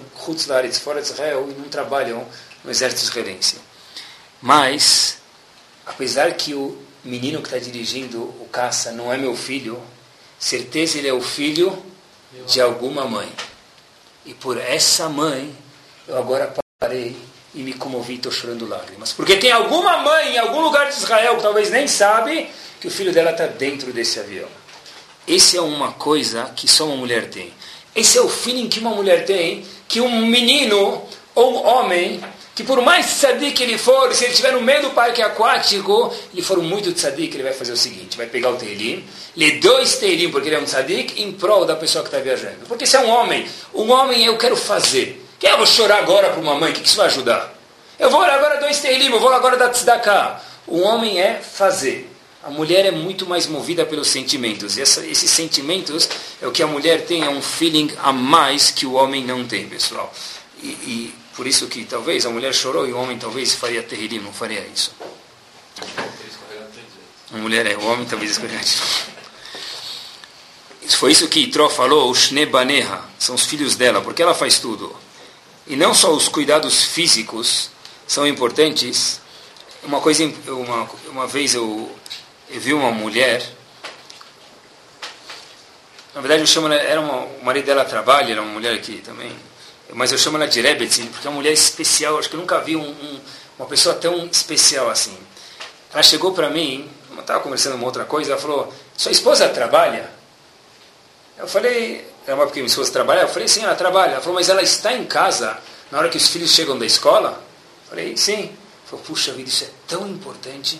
[0.81, 2.25] fora de Israel e não trabalham
[2.63, 3.57] no exército israelense.
[4.41, 5.17] Mas
[5.85, 9.81] apesar que o menino que está dirigindo o caça não é meu filho,
[10.37, 11.83] certeza ele é o filho
[12.47, 13.29] de alguma mãe.
[14.25, 15.55] E por essa mãe,
[16.07, 17.17] eu agora parei
[17.53, 19.11] e me comovi estou chorando lágrimas.
[19.11, 22.91] Porque tem alguma mãe em algum lugar de Israel que talvez nem sabe que o
[22.91, 24.47] filho dela está dentro desse avião.
[25.27, 27.53] Esse é uma coisa que só uma mulher tem.
[27.99, 31.03] Esse é o feeling que uma mulher tem, que um menino
[31.35, 32.23] ou um homem,
[32.55, 36.13] que por mais tzadik que ele for, se ele estiver no meio do parque aquático,
[36.33, 39.03] ele for muito tzadik, ele vai fazer o seguinte, vai pegar o teilim,
[39.35, 42.65] lê dois teilim, porque ele é um tzadik, em prol da pessoa que está viajando.
[42.69, 45.25] Porque se é um homem, um homem eu quero fazer.
[45.37, 47.53] Que eu vou chorar agora para uma mãe, o que, que isso vai ajudar?
[47.99, 50.41] Eu vou agora dois teilim, eu vou agora dar tzedakah.
[50.65, 52.09] O homem é fazer.
[52.41, 54.77] A mulher é muito mais movida pelos sentimentos.
[54.77, 56.07] E essa, esses sentimentos
[56.41, 59.45] é o que a mulher tem, é um feeling a mais que o homem não
[59.45, 60.13] tem, pessoal.
[60.63, 64.19] E, e por isso que talvez a mulher chorou e o homem talvez faria terrilim,
[64.19, 64.93] não faria isso.
[67.33, 68.59] A mulher é, o homem talvez escolheria
[70.99, 74.93] Foi isso que Itró falou, os Shnebaneha, são os filhos dela, porque ela faz tudo.
[75.65, 77.69] E não só os cuidados físicos
[78.05, 79.21] são importantes.
[79.83, 81.89] Uma coisa, uma, uma vez eu
[82.49, 83.43] eu vi uma mulher,
[86.13, 89.01] na verdade eu chamo ela, era uma, o marido dela trabalha, era uma mulher aqui
[89.01, 89.35] também,
[89.93, 92.59] mas eu chamo ela de Rebetzin, porque é uma mulher especial, acho que eu nunca
[92.59, 93.19] vi um, um,
[93.57, 95.17] uma pessoa tão especial assim.
[95.91, 100.09] Ela chegou para mim, eu estava conversando uma outra coisa, ela falou, sua esposa trabalha?
[101.37, 103.21] Eu falei, é uma porque minha esposa trabalha?
[103.21, 104.11] Eu falei, sim, ela trabalha.
[104.11, 105.57] Ela falou, mas ela está em casa
[105.89, 107.41] na hora que os filhos chegam da escola?
[107.85, 108.43] Eu falei, sim.
[108.43, 108.51] Ela
[108.85, 110.79] falou, puxa vida, isso é tão importante.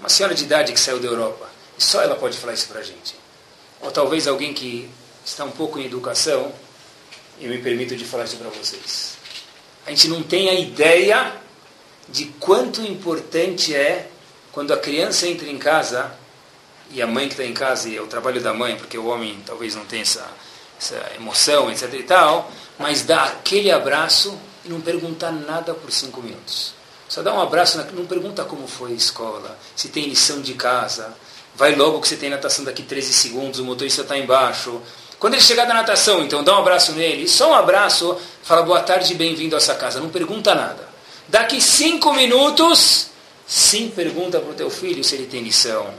[0.00, 1.48] Uma senhora de idade que saiu da Europa.
[1.78, 3.14] E só ela pode falar isso para a gente.
[3.80, 4.90] Ou talvez alguém que
[5.24, 6.52] está um pouco em educação,
[7.40, 9.14] eu me permito de falar isso para vocês.
[9.86, 11.34] A gente não tem a ideia
[12.08, 14.10] de quanto importante é
[14.52, 16.12] quando a criança entra em casa
[16.90, 19.06] e a mãe que está em casa, e é o trabalho da mãe, porque o
[19.06, 20.26] homem talvez não tenha essa,
[20.78, 26.20] essa emoção, etc e tal, mas dá aquele abraço e não perguntar nada por cinco
[26.20, 26.74] minutos.
[27.10, 31.12] Só dá um abraço, não pergunta como foi a escola, se tem lição de casa.
[31.56, 34.80] Vai logo que você tem natação daqui 13 segundos, o motorista está embaixo.
[35.18, 37.26] Quando ele chegar da natação, então dá um abraço nele.
[37.28, 39.98] Só um abraço, fala boa tarde, bem-vindo a essa casa.
[39.98, 40.88] Não pergunta nada.
[41.26, 43.08] Daqui cinco minutos,
[43.44, 45.92] sim pergunta para o teu filho se ele tem lição,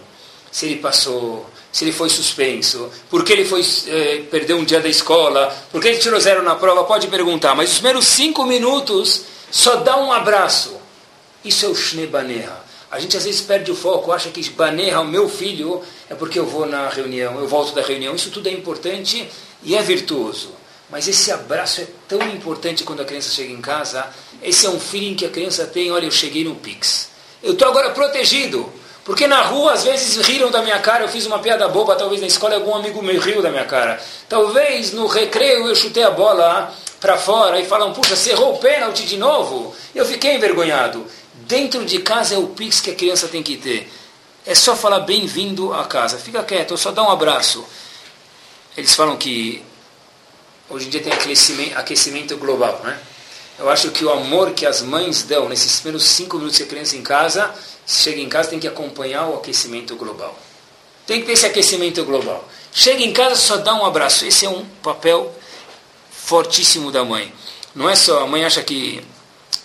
[0.50, 4.80] se ele passou, se ele foi suspenso, por que ele foi eh, perdeu um dia
[4.80, 7.54] da escola, por que ele tirou zero na prova, pode perguntar.
[7.54, 10.80] Mas os primeiros cinco minutos, só dá um abraço.
[11.44, 12.72] Isso é o Shnebaneha.
[12.92, 16.38] A gente às vezes perde o foco, acha que Baneha, o meu filho, é porque
[16.38, 18.14] eu vou na reunião, eu volto da reunião.
[18.14, 19.30] Isso tudo é importante
[19.64, 20.52] e é virtuoso.
[20.90, 24.06] Mas esse abraço é tão importante quando a criança chega em casa.
[24.44, 27.08] Esse é um feeling que a criança tem, olha, eu cheguei no Pix.
[27.42, 28.70] Eu estou agora protegido.
[29.06, 32.20] Porque na rua, às vezes, riram da minha cara, eu fiz uma piada boba, talvez
[32.22, 34.00] na escola algum amigo meu riu da minha cara.
[34.28, 38.58] Talvez no recreio eu chutei a bola para fora e falam, puxa, você errou o
[38.60, 39.74] pênalti de novo.
[39.96, 41.08] Eu fiquei envergonhado.
[41.52, 43.92] Dentro de casa é o pix que a criança tem que ter.
[44.46, 46.18] É só falar bem-vindo à casa.
[46.18, 47.66] Fica quieto, só dá um abraço.
[48.78, 49.62] Eles falam que
[50.70, 52.98] hoje em dia tem aquecimento, aquecimento global, né?
[53.60, 56.68] Eu acho que o amor que as mães dão nesses primeiros cinco minutos que a
[56.68, 57.54] criança em casa,
[57.86, 60.40] chega em casa tem que acompanhar o aquecimento global.
[61.06, 62.48] Tem que ter esse aquecimento global.
[62.72, 64.26] Chega em casa, só dá um abraço.
[64.26, 65.36] Esse é um papel
[66.12, 67.34] fortíssimo da mãe.
[67.76, 69.04] Não é só, a mãe acha que,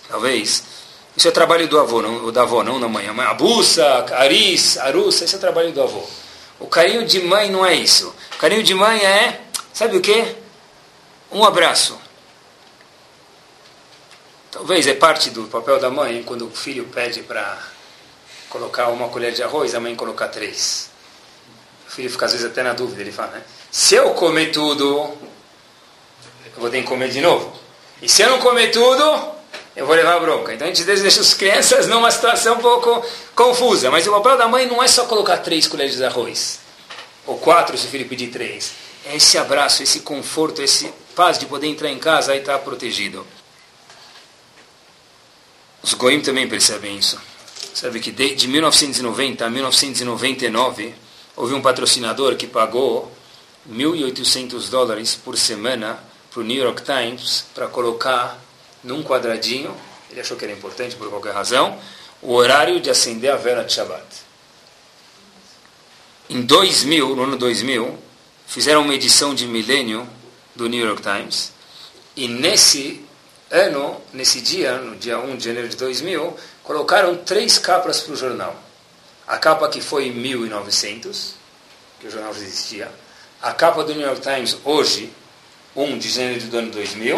[0.09, 0.75] talvez,
[1.17, 3.09] isso é trabalho do avô, não, da avó, não da mãe.
[3.09, 6.03] A mãe abuça, aris, aruça, isso é trabalho do avô.
[6.61, 8.15] O carinho de mãe não é isso.
[8.35, 9.41] O carinho de mãe é,
[9.73, 10.37] sabe o quê?
[11.33, 11.99] Um abraço.
[14.51, 17.59] Talvez é parte do papel da mãe, quando o filho pede para
[18.51, 20.91] colocar uma colher de arroz, a mãe colocar três.
[21.89, 23.43] O filho fica às vezes até na dúvida, ele fala, né?
[23.71, 27.55] Se eu comer tudo, eu vou ter que comer de novo.
[28.03, 29.36] E se eu não comer tudo,
[29.77, 30.55] eu vou levar bronca.
[30.55, 33.05] Então a gente deixa as crianças numa situação um pouco
[33.35, 33.91] confusa.
[33.91, 36.61] Mas o papel da mãe não é só colocar três colheres de arroz.
[37.27, 38.73] Ou quatro se o filho pedir três.
[39.05, 43.27] É esse abraço, esse conforto, esse paz de poder entrar em casa e estar protegido.
[45.83, 47.21] Os goim também percebem isso.
[47.75, 50.95] Sabe que de, de 1990 a 1999
[51.37, 53.13] houve um patrocinador que pagou
[53.71, 58.46] 1.800 dólares por semana para o New York Times para colocar
[58.87, 59.77] num quadradinho,
[60.11, 61.79] ele achou que era importante por qualquer razão,
[62.23, 64.05] o horário de acender a vela de Shabbat.
[66.31, 67.99] Em 2000, no ano 2000,
[68.47, 70.09] fizeram uma edição de milênio
[70.55, 71.53] do New York Times,
[72.15, 73.05] e nesse
[73.51, 78.17] ano, nesse dia, no dia 1 de janeiro de 2000, colocaram três capas para o
[78.17, 78.57] jornal.
[79.27, 81.35] A capa que foi em 1900,
[82.01, 82.91] que o jornal já existia.
[83.43, 85.13] A capa do New York Times hoje,
[85.77, 87.17] 1 de janeiro do ano 2000.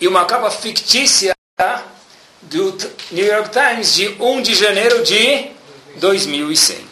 [0.00, 1.36] E uma capa fictícia
[2.42, 2.76] do
[3.10, 5.50] New York Times de 1 de janeiro de
[5.96, 6.90] 2100.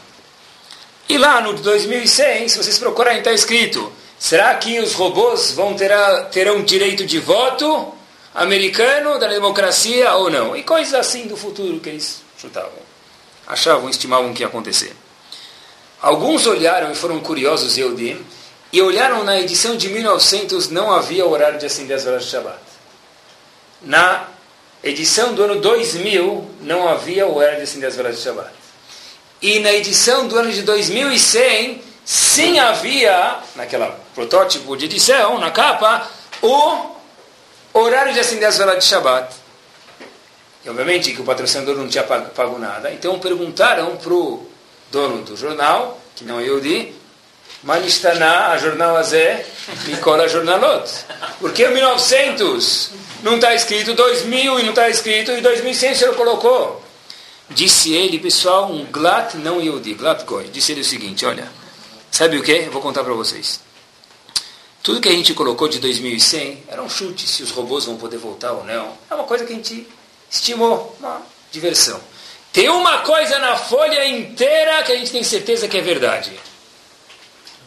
[1.08, 5.90] E lá no 2100, se vocês procurarem, está escrito: será que os robôs vão ter,
[6.30, 7.94] terão direito de voto
[8.34, 10.54] americano da democracia ou não?
[10.54, 12.70] E coisas assim do futuro que eles chutavam,
[13.46, 14.94] achavam, estimavam que ia acontecer.
[16.00, 18.16] Alguns olharam e foram curiosos, eu di,
[18.72, 22.58] e olharam na edição de 1900, não havia horário de acender as velas de Shabbat.
[23.82, 24.28] Na
[24.82, 28.50] edição do ano 2000, não havia horário de acender as velas de Shabbat.
[29.40, 36.06] E na edição do ano de 2100, sim havia, naquela protótipo de edição, na capa,
[36.42, 36.90] o
[37.72, 39.34] horário de acender as velas de Shabbat.
[40.64, 42.92] E obviamente que o patrocinador não tinha pago, pago nada.
[42.92, 44.46] Então perguntaram para o
[44.90, 46.97] dono do jornal, que não é Yudi,
[47.62, 49.44] Manistana, a jornal Azé,
[49.86, 50.88] Nicola Jornalot.
[51.40, 52.90] Porque em 1900
[53.22, 56.82] não está escrito 2000 e não está escrito e 2100 o senhor colocou.
[57.50, 60.48] Disse ele, pessoal, um glat não Yehudi, glat goy.
[60.48, 61.50] Disse ele o seguinte, olha,
[62.10, 62.62] sabe o que?
[62.70, 63.60] Vou contar para vocês.
[64.82, 68.18] Tudo que a gente colocou de 2100 era um chute, se os robôs vão poder
[68.18, 68.92] voltar ou não.
[69.10, 69.86] É uma coisa que a gente
[70.30, 72.00] estimou, uma diversão.
[72.52, 76.32] Tem uma coisa na folha inteira que a gente tem certeza que é verdade.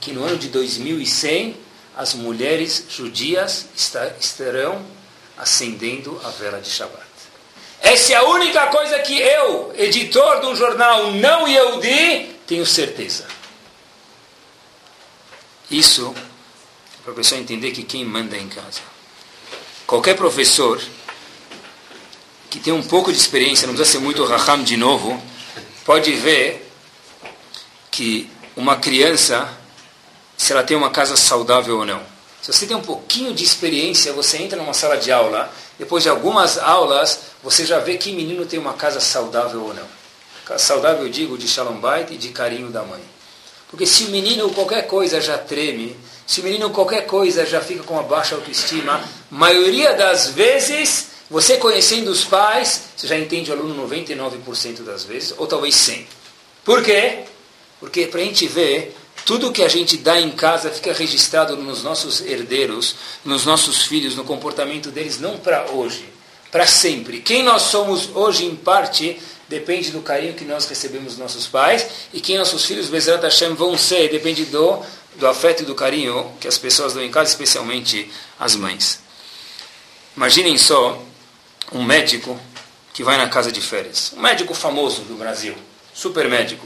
[0.02, 1.56] Que no ano de 2100
[1.96, 3.68] as mulheres judias
[4.20, 4.86] estarão
[5.38, 7.06] acendendo a vela de Shabbat.
[7.82, 13.26] Essa é a única coisa que eu, editor de um jornal não Yehudi, tenho certeza.
[15.70, 16.14] Isso
[17.00, 18.82] é para a pessoa entender que quem manda é em casa.
[19.88, 20.82] Qualquer professor
[22.52, 25.22] que tem um pouco de experiência, não precisa ser muito raham de novo,
[25.86, 26.70] pode ver
[27.90, 29.50] que uma criança,
[30.42, 32.02] se ela tem uma casa saudável ou não.
[32.42, 36.10] Se você tem um pouquinho de experiência, você entra numa sala de aula, depois de
[36.10, 39.86] algumas aulas, você já vê que menino tem uma casa saudável ou não.
[40.58, 43.00] Saudável, eu digo, de shalom bait e de carinho da mãe.
[43.70, 47.84] Porque se o menino qualquer coisa já treme, se o menino qualquer coisa já fica
[47.84, 53.54] com uma baixa autoestima, maioria das vezes, você conhecendo os pais, você já entende o
[53.54, 56.06] aluno 99% das vezes, ou talvez 100%.
[56.66, 57.26] Por quê?
[57.80, 61.84] Porque para a gente ver tudo que a gente dá em casa fica registrado nos
[61.84, 66.06] nossos herdeiros, nos nossos filhos, no comportamento deles, não para hoje,
[66.52, 67.22] para sempre.
[67.22, 71.86] Quem nós somos hoje, em parte, depende do carinho que nós recebemos dos nossos pais,
[72.14, 74.82] e quem nossos filhos, Bezerra Hashem, vão ser, depende do,
[75.16, 78.10] do afeto e do carinho que as pessoas dão em casa, especialmente
[78.40, 79.00] as mães.
[80.16, 81.02] Imaginem só
[81.72, 82.40] um médico
[82.94, 84.14] que vai na casa de férias.
[84.16, 85.56] Um médico famoso do Brasil,
[85.94, 86.66] super médico,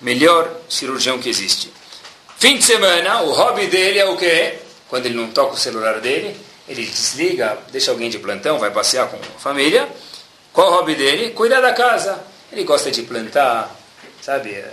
[0.00, 1.72] melhor cirurgião que existe.
[2.38, 4.58] Fim de semana, o hobby dele é o quê?
[4.88, 6.36] Quando ele não toca o celular dele,
[6.68, 9.88] ele desliga, deixa alguém de plantão, vai passear com a família.
[10.52, 11.30] Qual o hobby dele?
[11.30, 12.18] Cuidar da casa.
[12.52, 13.74] Ele gosta de plantar,
[14.22, 14.72] sabe, é,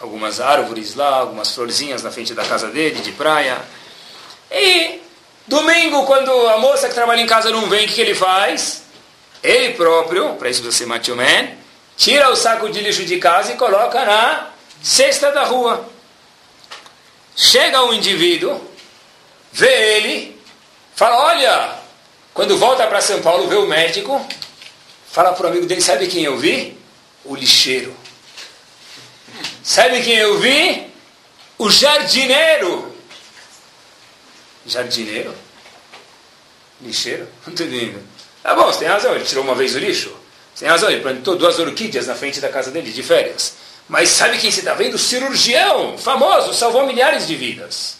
[0.00, 3.58] algumas árvores lá, algumas florzinhas na frente da casa dele, de praia.
[4.50, 5.00] E
[5.46, 8.82] domingo, quando a moça que trabalha em casa não vem, o que, ele faz?
[9.42, 11.48] Ele próprio, para isso você macho man,
[11.96, 14.50] tira o saco de lixo de casa e coloca na
[14.82, 15.88] cesta da rua.
[17.34, 18.60] Chega um indivíduo,
[19.52, 20.40] vê ele,
[20.94, 21.78] fala: Olha,
[22.32, 24.26] quando volta para São Paulo, vê o médico,
[25.10, 26.76] fala para o amigo dele: Sabe quem eu vi?
[27.24, 27.96] O lixeiro.
[29.62, 30.86] Sabe quem eu vi?
[31.58, 32.94] O jardineiro.
[34.64, 35.34] Jardineiro?
[36.80, 37.28] Lixeiro?
[37.46, 38.02] Não estou entendendo.
[38.42, 40.14] Tá bom, você tem razão, ele tirou uma vez o lixo.
[40.58, 43.54] Tem razão, ele plantou duas orquídeas na frente da casa dele, de férias.
[43.88, 44.94] Mas sabe quem você está vendo?
[44.94, 47.96] O cirurgião famoso, salvou milhares de vidas.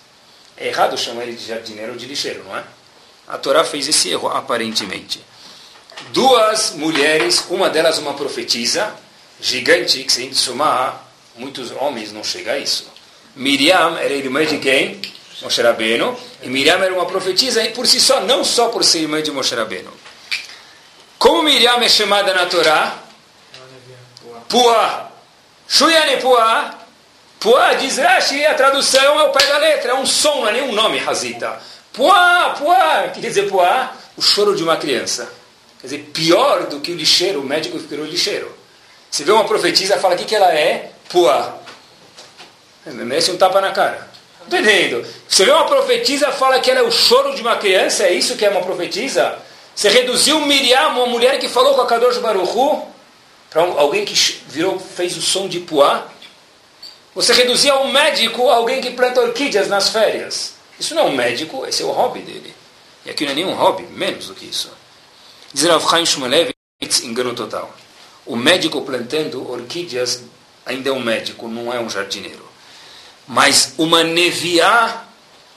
[0.56, 2.64] É errado chamar ele de jardineiro ou de lixeiro, não é?
[3.28, 5.20] A Torá fez esse erro, aparentemente.
[6.12, 8.94] Duas mulheres, uma delas uma profetisa,
[9.40, 12.88] gigante, que se gente somar, muitos homens não chegam a isso.
[13.34, 15.00] Miriam era irmã de quem?
[15.42, 16.16] Moshe Rabbeinu.
[16.42, 19.30] E Miriam era uma profetisa e por si só, não só por ser irmã de
[19.30, 19.92] Moshe Rabbeinu.
[21.18, 22.94] Como Miriam é chamada na Torá?
[24.48, 25.10] Puá.
[25.68, 26.74] Shuyane Puá.
[27.40, 30.52] Puá diz Rashi, a tradução é o pé da letra, é um som, não é
[30.52, 31.60] nenhum nome, Razita.
[31.92, 33.04] Puá, Puá.
[33.06, 33.92] O que quer dizer Puá?
[34.16, 35.32] O choro de uma criança.
[35.80, 38.54] Quer dizer, pior do que o lixeiro, o médico que virou lixeiro.
[39.10, 40.90] Você vê uma profetisa fala o que, que ela é?
[41.08, 41.54] Puá.
[42.86, 44.08] Merece um tapa na cara.
[44.44, 45.04] Estou entendendo.
[45.28, 48.36] Você vê uma profetisa fala que ela é o choro de uma criança, é isso
[48.36, 49.38] que é uma profetisa?
[49.76, 52.82] Você reduziu Miriam, uma mulher que falou com a Kadosh Baruchu,
[53.50, 54.14] para alguém que
[54.48, 56.06] virou, fez o som de puá.
[57.14, 60.54] Você reduzia um médico a alguém que planta orquídeas nas férias.
[60.80, 62.54] Isso não é um médico, esse é o hobby dele.
[63.04, 64.72] E aqui não é nenhum hobby, menos do que isso.
[65.52, 66.04] Diz Rav Chaim
[67.04, 67.70] engano total.
[68.24, 70.22] O médico plantando orquídeas
[70.64, 72.48] ainda é um médico, não é um jardineiro.
[73.28, 75.05] Mas uma neviá,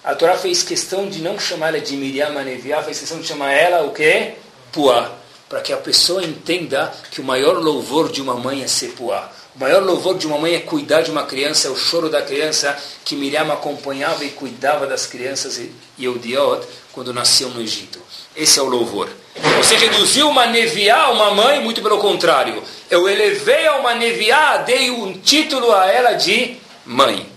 [0.03, 3.51] a Torá fez questão de não chamar ela de Miriam Neviá, fez questão de chamar
[3.51, 4.33] ela o quê?
[4.71, 5.11] Puá.
[5.47, 9.29] Para que a pessoa entenda que o maior louvor de uma mãe é ser puá.
[9.55, 12.21] O maior louvor de uma mãe é cuidar de uma criança, é o choro da
[12.21, 17.99] criança, que Miriam acompanhava e cuidava das crianças e, e Odiot quando nasceu no Egito.
[18.35, 19.09] Esse é o louvor.
[19.57, 22.63] Você reduziu uma neviá a uma mãe, muito pelo contrário.
[22.89, 27.27] Eu elevei a uma neviá, dei um título a ela de mãe.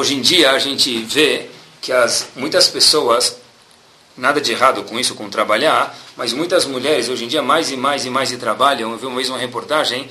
[0.00, 3.36] Hoje em dia a gente vê que as, muitas pessoas,
[4.16, 7.76] nada de errado com isso, com trabalhar, mas muitas mulheres hoje em dia mais e
[7.76, 8.92] mais e mais trabalham.
[8.92, 10.08] Eu vi uma vez uma reportagem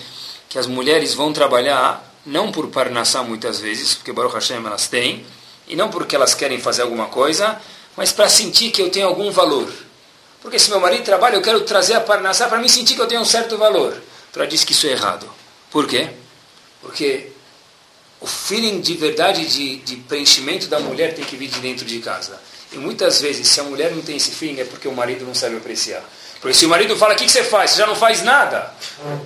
[0.47, 5.25] que as mulheres vão trabalhar não por parnassá muitas vezes, porque Baruch Hashem elas têm,
[5.67, 7.59] e não porque elas querem fazer alguma coisa,
[7.97, 9.73] mas para sentir que eu tenho algum valor.
[10.39, 13.07] Porque se meu marido trabalha, eu quero trazer a parnassá para me sentir que eu
[13.07, 13.99] tenho um certo valor.
[14.35, 15.27] Ela diz que isso é errado.
[15.71, 16.11] Por quê?
[16.79, 17.38] Porque
[18.21, 21.99] o feeling de verdade de, de preenchimento da mulher tem que vir de dentro de
[21.99, 22.39] casa.
[22.71, 25.33] E muitas vezes, se a mulher não tem esse feeling, é porque o marido não
[25.33, 26.03] sabe apreciar.
[26.39, 27.71] Porque se o marido fala, o que, que você faz?
[27.71, 28.73] Você já não faz nada.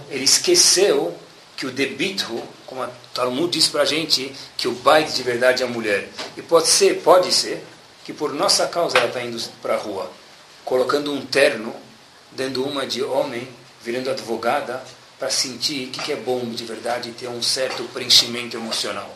[0.09, 1.15] Ele esqueceu
[1.55, 5.61] que o debito, como a Talmud diz para a gente, que o baile de verdade
[5.61, 6.09] é a mulher.
[6.37, 7.63] E pode ser, pode ser,
[8.03, 10.11] que por nossa causa ela está indo para a rua,
[10.65, 11.75] colocando um terno,
[12.31, 13.47] dando uma de homem,
[13.83, 14.83] virando advogada,
[15.23, 19.09] para sentir o que, que é bom de verdade e ter um certo preenchimento emocional.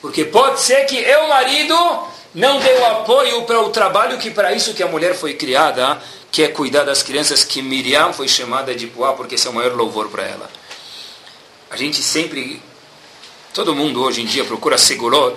[0.00, 1.74] Porque pode ser que eu, marido,
[2.34, 6.00] não dê o apoio para o trabalho que para isso que a mulher foi criada,
[6.32, 9.52] que é cuidar das crianças, que Miriam foi chamada de Puá, porque esse é o
[9.52, 10.50] maior louvor para ela.
[11.70, 12.62] A gente sempre,
[13.52, 15.36] todo mundo hoje em dia procura segurot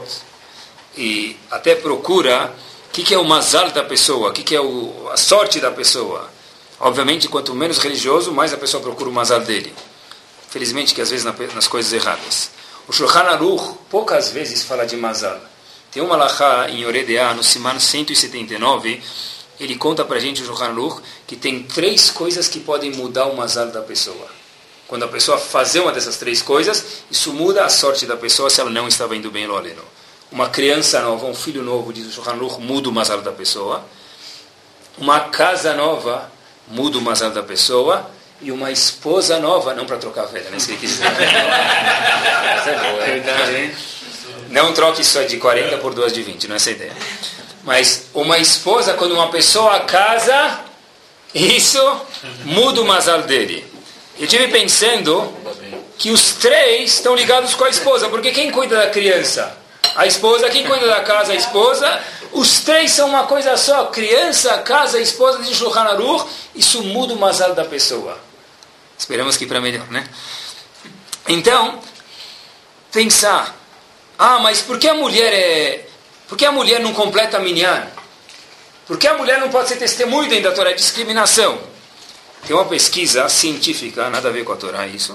[0.95, 2.55] e até procura
[2.87, 5.59] o que, que é o mazal da pessoa, o que, que é o, a sorte
[5.59, 6.31] da pessoa.
[6.79, 9.73] Obviamente, quanto menos religioso, mais a pessoa procura o mazal dele.
[10.53, 12.51] Felizmente que às vezes nas coisas erradas.
[12.87, 15.39] O Shulchan Aruch poucas vezes fala de Mazal.
[15.91, 19.01] Tem uma lahá em Oredea, no Siman 179,
[19.59, 23.25] ele conta para a gente, o Shulchan Aruch, que tem três coisas que podem mudar
[23.25, 24.27] o Mazal da pessoa.
[24.87, 28.61] Quando a pessoa fazer uma dessas três coisas, isso muda a sorte da pessoa se
[28.61, 29.81] ela não estava indo bem no aleno.
[30.31, 33.83] Uma criança nova, um filho novo, diz o Shulchan Aruch, muda o Mazal da pessoa.
[34.99, 36.31] Uma casa nova
[36.67, 38.07] muda o Mazal da pessoa
[38.43, 40.59] e uma esposa nova, não para trocar velha, né?
[40.59, 41.05] Se quiser.
[41.05, 41.09] é
[44.49, 46.93] Não troque só de 40 por duas de 20, não é essa a ideia.
[47.63, 50.59] Mas uma esposa, quando uma pessoa casa,
[51.33, 52.01] isso
[52.43, 53.65] muda o masal dele.
[54.19, 55.33] Eu tive pensando
[55.97, 59.57] que os três estão ligados com a esposa, porque quem cuida da criança?
[59.95, 61.31] A esposa, quem cuida da casa?
[61.31, 61.99] A esposa.
[62.31, 66.25] Os três são uma coisa só: criança, casa, esposa de Shulchan Aruch.
[66.55, 68.17] Isso muda o masal da pessoa.
[69.03, 70.07] Esperamos que para melhor, né?
[71.27, 71.77] Então,
[72.89, 73.53] pensar,
[74.17, 75.85] ah, mas por que a mulher é,
[76.29, 77.85] por que a mulher não completa a minyan?
[78.87, 80.71] Por que a mulher não pode ser testemunha dentro da Torá?
[80.71, 81.59] É discriminação.
[82.47, 85.13] Tem uma pesquisa científica, nada a ver com a Torá isso.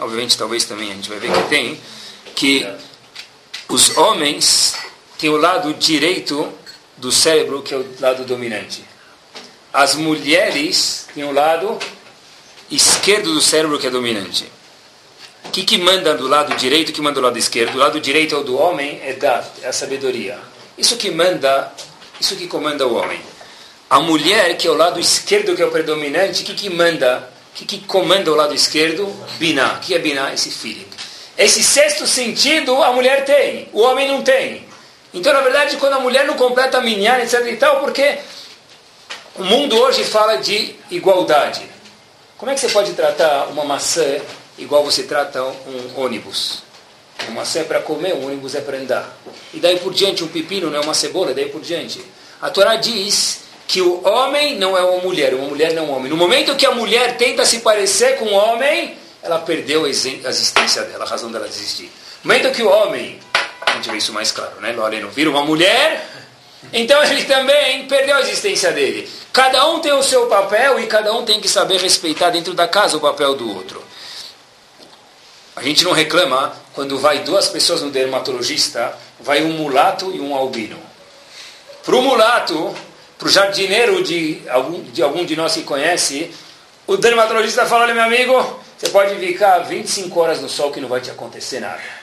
[0.00, 1.80] Obviamente, talvez também a gente vai ver que tem,
[2.34, 2.66] que
[3.68, 4.74] os homens
[5.16, 6.52] têm o lado direito
[6.96, 8.84] do cérebro, que é o lado dominante.
[9.72, 11.78] As mulheres têm o lado
[12.70, 14.50] esquerdo do cérebro que é dominante.
[15.44, 17.72] O que, que manda do lado direito, o que manda do lado esquerdo?
[17.72, 20.38] Do lado direito é o do homem, é da é a sabedoria.
[20.76, 21.72] Isso que manda,
[22.20, 23.20] isso que comanda o homem.
[23.88, 27.30] A mulher, que é o lado esquerdo, que é o predominante, o que, que manda,
[27.52, 29.06] o que, que comanda o lado esquerdo?
[29.38, 29.74] Biná.
[29.74, 30.32] O que é biná?
[30.34, 30.86] Esse feeling.
[31.38, 34.66] Esse sexto sentido a mulher tem, o homem não tem.
[35.14, 38.18] Então, na verdade, quando a mulher não completa a minhar, etc e tal, porque
[39.36, 41.62] o mundo hoje fala de igualdade.
[42.38, 44.20] Como é que você pode tratar uma maçã
[44.56, 46.62] igual você trata um ônibus?
[47.24, 49.12] Uma maçã é para comer, um ônibus é para andar.
[49.52, 52.00] E daí por diante, um pepino não é uma cebola, daí por diante.
[52.40, 55.90] A Torá diz que o homem não é uma mulher, uma mulher não é um
[55.96, 56.08] homem.
[56.08, 60.82] No momento que a mulher tenta se parecer com o homem, ela perdeu a existência
[60.84, 61.90] dela, a razão dela existir.
[62.22, 63.18] No momento que o homem,
[63.62, 64.70] a gente vê isso mais claro, né?
[64.70, 66.08] Lorena vira uma mulher,
[66.72, 69.08] então ele também perdeu a existência dele.
[69.32, 72.66] Cada um tem o seu papel e cada um tem que saber respeitar dentro da
[72.66, 73.82] casa o papel do outro.
[75.54, 80.34] A gente não reclama quando vai duas pessoas no dermatologista, vai um mulato e um
[80.34, 80.78] albino.
[81.84, 82.74] Para o mulato,
[83.18, 86.32] para o jardineiro de algum, de algum de nós que conhece,
[86.88, 90.88] O dermatologista fala, olha meu amigo, você pode ficar 25 horas no sol que não
[90.88, 91.97] vai te acontecer nada.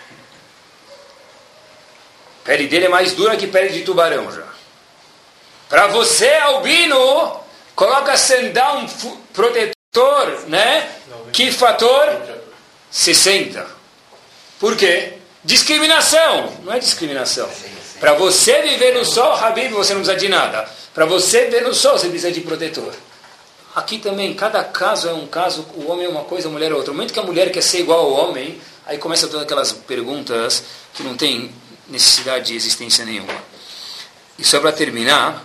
[2.46, 4.46] Pele dele é mais dura que pele de tubarão já.
[5.68, 7.40] Para você, albino,
[7.76, 8.88] coloca sandal um
[9.34, 10.88] protetor, né?
[11.34, 12.22] Que fator?
[12.92, 13.66] 60.
[14.60, 15.14] Por quê?
[15.44, 16.54] Discriminação.
[16.64, 17.50] Não é discriminação.
[18.00, 20.70] Para você viver no sol, Habib, você não precisa de nada.
[20.94, 22.94] Para você viver no sol, você precisa de protetor.
[23.76, 26.76] Aqui também, cada caso é um caso, o homem é uma coisa, a mulher é
[26.76, 26.92] outra.
[26.92, 30.64] No momento que a mulher quer ser igual ao homem, aí começa todas aquelas perguntas
[30.94, 31.52] que não tem
[31.90, 33.34] necessidade de existência nenhuma.
[34.38, 35.44] E só para terminar,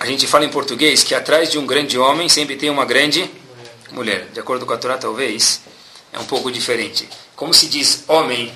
[0.00, 3.30] a gente fala em português que atrás de um grande homem sempre tem uma grande
[3.90, 4.28] mulher.
[4.32, 5.60] De acordo com a Torá, talvez,
[6.12, 7.08] é um pouco diferente.
[7.36, 8.52] Como se diz homem,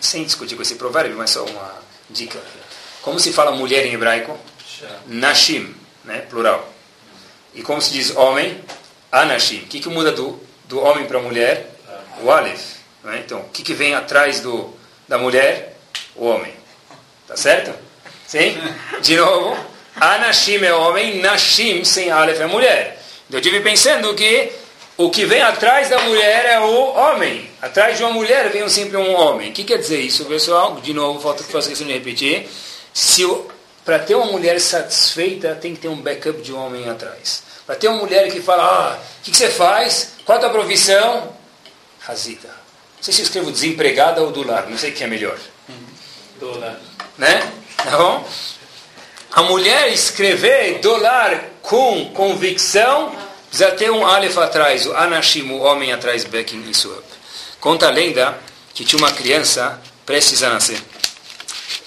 [0.00, 2.40] sem discutir com esse provérbio, mas só uma dica.
[3.02, 4.38] Como se fala mulher em hebraico?
[5.06, 6.20] Nashim, né?
[6.20, 6.70] plural.
[7.54, 8.60] E como se diz homem?
[9.10, 9.62] Anashim.
[9.62, 11.74] O que, que muda do, do homem para a mulher?
[12.22, 12.76] O Aleph.
[13.02, 13.22] Né?
[13.24, 14.72] Então, o que, que vem atrás do,
[15.10, 15.74] da mulher?
[16.14, 16.54] O homem.
[17.26, 17.74] Tá certo?
[18.28, 18.56] Sim?
[19.02, 19.58] De novo.
[19.96, 23.02] Anashim é homem, Nashim sem Aleph é mulher.
[23.28, 24.52] Eu estive pensando que
[24.96, 27.50] o que vem atrás da mulher é o homem.
[27.60, 29.50] Atrás de uma mulher vem sempre um homem.
[29.50, 30.76] O que quer dizer isso, pessoal?
[30.76, 32.48] De novo, falta que fazer questão de repetir.
[32.94, 33.26] Se
[33.84, 37.42] para ter uma mulher satisfeita, tem que ter um backup de um homem atrás.
[37.66, 40.12] Para ter uma mulher que fala, ah, o que, que, você faz?
[40.24, 41.34] Qual a tua profissão?
[41.98, 42.59] Razita.
[43.00, 45.38] Não sei se eu escrevo desempregada ou do lar, não sei o que é melhor.
[46.38, 46.78] Dólar.
[47.16, 47.50] Né?
[47.78, 48.28] Tá bom?
[49.32, 53.16] A mulher escrever dólar com convicção,
[53.48, 57.04] precisa ter um alef atrás, o anashim, o homem atrás, backing isso up.
[57.58, 58.38] Conta a lenda
[58.74, 60.78] que tinha uma criança prestes a nascer.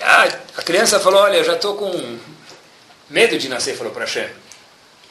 [0.01, 2.17] Ah, a criança falou, olha, eu já estou com
[3.07, 4.29] medo de nascer, falou para Hashem.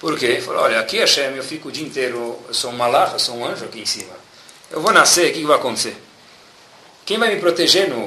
[0.00, 0.42] Por quê?
[0.44, 3.36] Falou, olha, aqui Hashem, eu fico o dia inteiro, eu sou um malach, eu sou
[3.36, 4.21] um anjo aqui em cima.
[4.72, 5.94] Eu vou nascer, o que, que vai acontecer?
[7.04, 8.06] Quem vai me proteger no,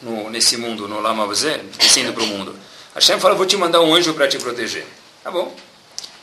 [0.00, 2.56] no, nesse mundo, no Lama descendo para o mundo?
[2.94, 4.86] Hashem falou, vou te mandar um anjo para te proteger.
[5.22, 5.54] Tá bom.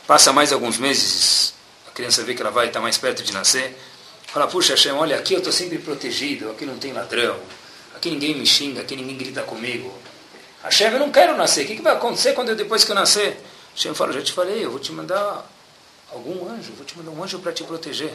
[0.04, 1.54] Passa mais alguns meses,
[1.86, 3.78] a criança vê que ela vai estar mais perto de nascer.
[4.26, 7.38] Fala, puxa Hashem, olha, aqui eu estou sempre protegido, aqui não tem ladrão,
[7.94, 9.92] aqui ninguém me xinga, aqui ninguém grita comigo.
[10.64, 11.64] Hashem, eu não quero nascer.
[11.64, 13.40] O que, que vai acontecer quando eu, depois que eu nascer?
[13.72, 15.48] Hashem fala, já te falei, eu vou te mandar
[16.12, 18.12] algum anjo, vou te mandar um anjo para te proteger.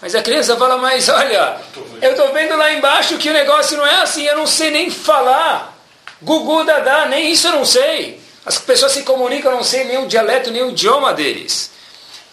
[0.00, 1.58] Mas a criança fala, mas olha,
[2.02, 4.90] eu estou vendo lá embaixo que o negócio não é assim, eu não sei nem
[4.90, 5.74] falar.
[6.20, 8.20] Gugu Dadá, nem isso eu não sei.
[8.44, 11.70] As pessoas se comunicam, eu não sei nem o dialeto, nem o idioma deles.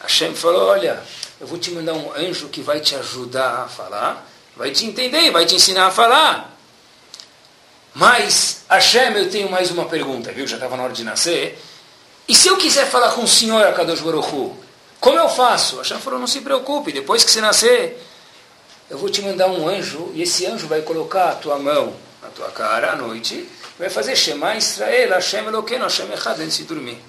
[0.01, 1.01] Hashem falou, olha,
[1.39, 5.31] eu vou te mandar um anjo que vai te ajudar a falar, vai te entender,
[5.31, 6.51] vai te ensinar a falar.
[7.93, 10.47] Mas, Hashem, eu tenho mais uma pergunta, viu?
[10.47, 11.61] Já estava na hora de nascer.
[12.27, 14.53] E se eu quiser falar com o Senhor, Akadosh Baruch
[15.01, 15.77] como eu faço?
[15.79, 18.01] Hashem falou, não se preocupe, depois que você nascer,
[18.87, 22.29] eu vou te mandar um anjo, e esse anjo vai colocar a tua mão na
[22.29, 23.49] tua cara à noite,
[23.79, 27.01] vai fazer Shema Israel, Hashem Eloqueno, Hashem Echad, antes de dormir.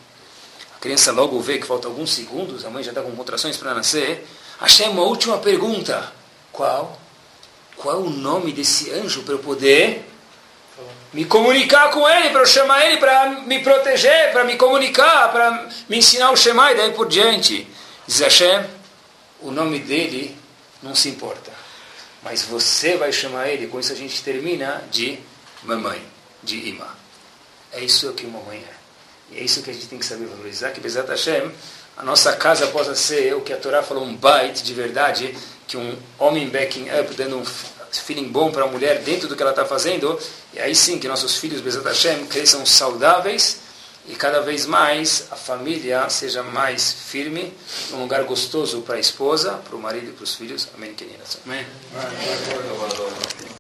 [0.74, 3.74] A criança logo vê que falta alguns segundos, a mãe já está com contrações para
[3.74, 4.26] nascer.
[4.58, 6.10] Hashem, uma última pergunta.
[6.50, 6.98] Qual?
[7.76, 10.08] Qual o nome desse anjo para eu poder
[11.12, 15.68] me comunicar com ele, para eu chamar ele para me proteger, para me comunicar, para
[15.88, 17.68] me ensinar o Shema e daí por diante.
[18.06, 18.64] Diz Hashem,
[19.40, 20.36] o nome dele
[20.82, 21.52] não se importa.
[22.22, 25.18] Mas você vai chamar ele, com isso a gente termina de
[25.62, 26.02] mamãe,
[26.42, 26.86] de imã.
[27.72, 29.34] É isso que uma mãe é.
[29.34, 31.50] E é isso que a gente tem que saber valorizar, que Bezat Hashem,
[31.96, 35.36] a nossa casa possa ser o que a Torá falou, um bait de verdade,
[35.66, 37.44] que um homem backing up, dando um
[37.90, 40.18] feeling bom para a mulher dentro do que ela está fazendo,
[40.52, 43.61] e aí sim que nossos filhos, Bezat Hashem, cresçam saudáveis
[44.08, 47.52] e cada vez mais a família seja mais firme,
[47.92, 50.68] um lugar gostoso para a esposa, para o marido e para os filhos.
[50.74, 51.38] Amém, queridas.
[51.46, 51.64] Amém.